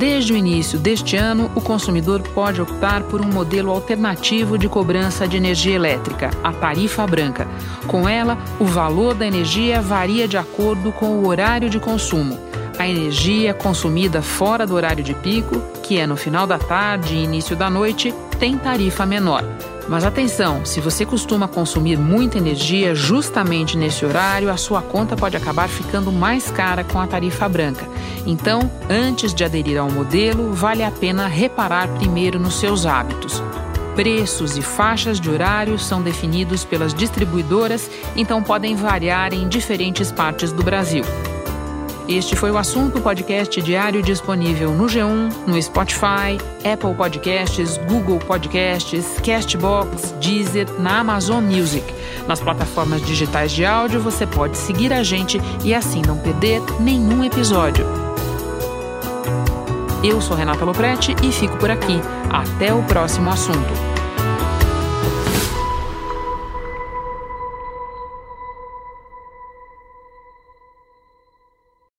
Desde 0.00 0.32
o 0.32 0.36
início 0.36 0.78
deste 0.78 1.14
ano, 1.14 1.50
o 1.54 1.60
consumidor 1.60 2.22
pode 2.22 2.58
optar 2.58 3.02
por 3.02 3.20
um 3.20 3.30
modelo 3.30 3.70
alternativo 3.70 4.56
de 4.56 4.66
cobrança 4.66 5.28
de 5.28 5.36
energia 5.36 5.74
elétrica, 5.74 6.30
a 6.42 6.54
tarifa 6.54 7.06
branca. 7.06 7.46
Com 7.86 8.08
ela, 8.08 8.38
o 8.58 8.64
valor 8.64 9.12
da 9.12 9.26
energia 9.26 9.82
varia 9.82 10.26
de 10.26 10.38
acordo 10.38 10.90
com 10.90 11.18
o 11.18 11.28
horário 11.28 11.68
de 11.68 11.78
consumo. 11.78 12.40
A 12.78 12.88
energia 12.88 13.52
consumida 13.52 14.22
fora 14.22 14.66
do 14.66 14.74
horário 14.74 15.04
de 15.04 15.12
pico, 15.12 15.62
que 15.82 15.98
é 15.98 16.06
no 16.06 16.16
final 16.16 16.46
da 16.46 16.58
tarde 16.58 17.14
e 17.14 17.22
início 17.22 17.54
da 17.54 17.68
noite, 17.68 18.14
tem 18.38 18.56
tarifa 18.56 19.04
menor. 19.04 19.44
Mas 19.90 20.04
atenção, 20.04 20.64
se 20.64 20.80
você 20.80 21.04
costuma 21.04 21.48
consumir 21.48 21.98
muita 21.98 22.38
energia 22.38 22.94
justamente 22.94 23.76
nesse 23.76 24.06
horário, 24.06 24.48
a 24.48 24.56
sua 24.56 24.80
conta 24.80 25.16
pode 25.16 25.36
acabar 25.36 25.68
ficando 25.68 26.12
mais 26.12 26.48
cara 26.48 26.84
com 26.84 27.00
a 27.00 27.08
tarifa 27.08 27.48
branca. 27.48 27.88
Então, 28.24 28.70
antes 28.88 29.34
de 29.34 29.42
aderir 29.42 29.80
ao 29.80 29.90
modelo, 29.90 30.52
vale 30.52 30.84
a 30.84 30.92
pena 30.92 31.26
reparar 31.26 31.88
primeiro 31.96 32.38
nos 32.38 32.54
seus 32.54 32.86
hábitos. 32.86 33.42
Preços 33.96 34.56
e 34.56 34.62
faixas 34.62 35.18
de 35.18 35.28
horário 35.28 35.76
são 35.76 36.00
definidos 36.00 36.64
pelas 36.64 36.94
distribuidoras, 36.94 37.90
então 38.14 38.44
podem 38.44 38.76
variar 38.76 39.34
em 39.34 39.48
diferentes 39.48 40.12
partes 40.12 40.52
do 40.52 40.62
Brasil. 40.62 41.02
Este 42.10 42.34
foi 42.34 42.50
o 42.50 42.58
assunto 42.58 43.00
podcast 43.00 43.62
diário 43.62 44.02
disponível 44.02 44.72
no 44.72 44.86
G1, 44.86 45.46
no 45.46 45.62
Spotify, 45.62 46.36
Apple 46.64 46.92
Podcasts, 46.96 47.76
Google 47.88 48.18
Podcasts, 48.18 49.20
Castbox, 49.24 50.12
Deezer, 50.20 50.68
na 50.80 50.98
Amazon 50.98 51.44
Music. 51.44 51.84
Nas 52.26 52.40
plataformas 52.40 53.00
digitais 53.06 53.52
de 53.52 53.64
áudio 53.64 54.00
você 54.00 54.26
pode 54.26 54.58
seguir 54.58 54.92
a 54.92 55.04
gente 55.04 55.40
e 55.62 55.72
assim 55.72 56.02
não 56.04 56.18
perder 56.18 56.60
nenhum 56.80 57.22
episódio. 57.22 57.86
Eu 60.02 60.20
sou 60.20 60.36
Renata 60.36 60.64
Loprete 60.64 61.14
e 61.22 61.30
fico 61.30 61.56
por 61.58 61.70
aqui. 61.70 62.00
Até 62.28 62.74
o 62.74 62.82
próximo 62.82 63.30
assunto. 63.30 63.89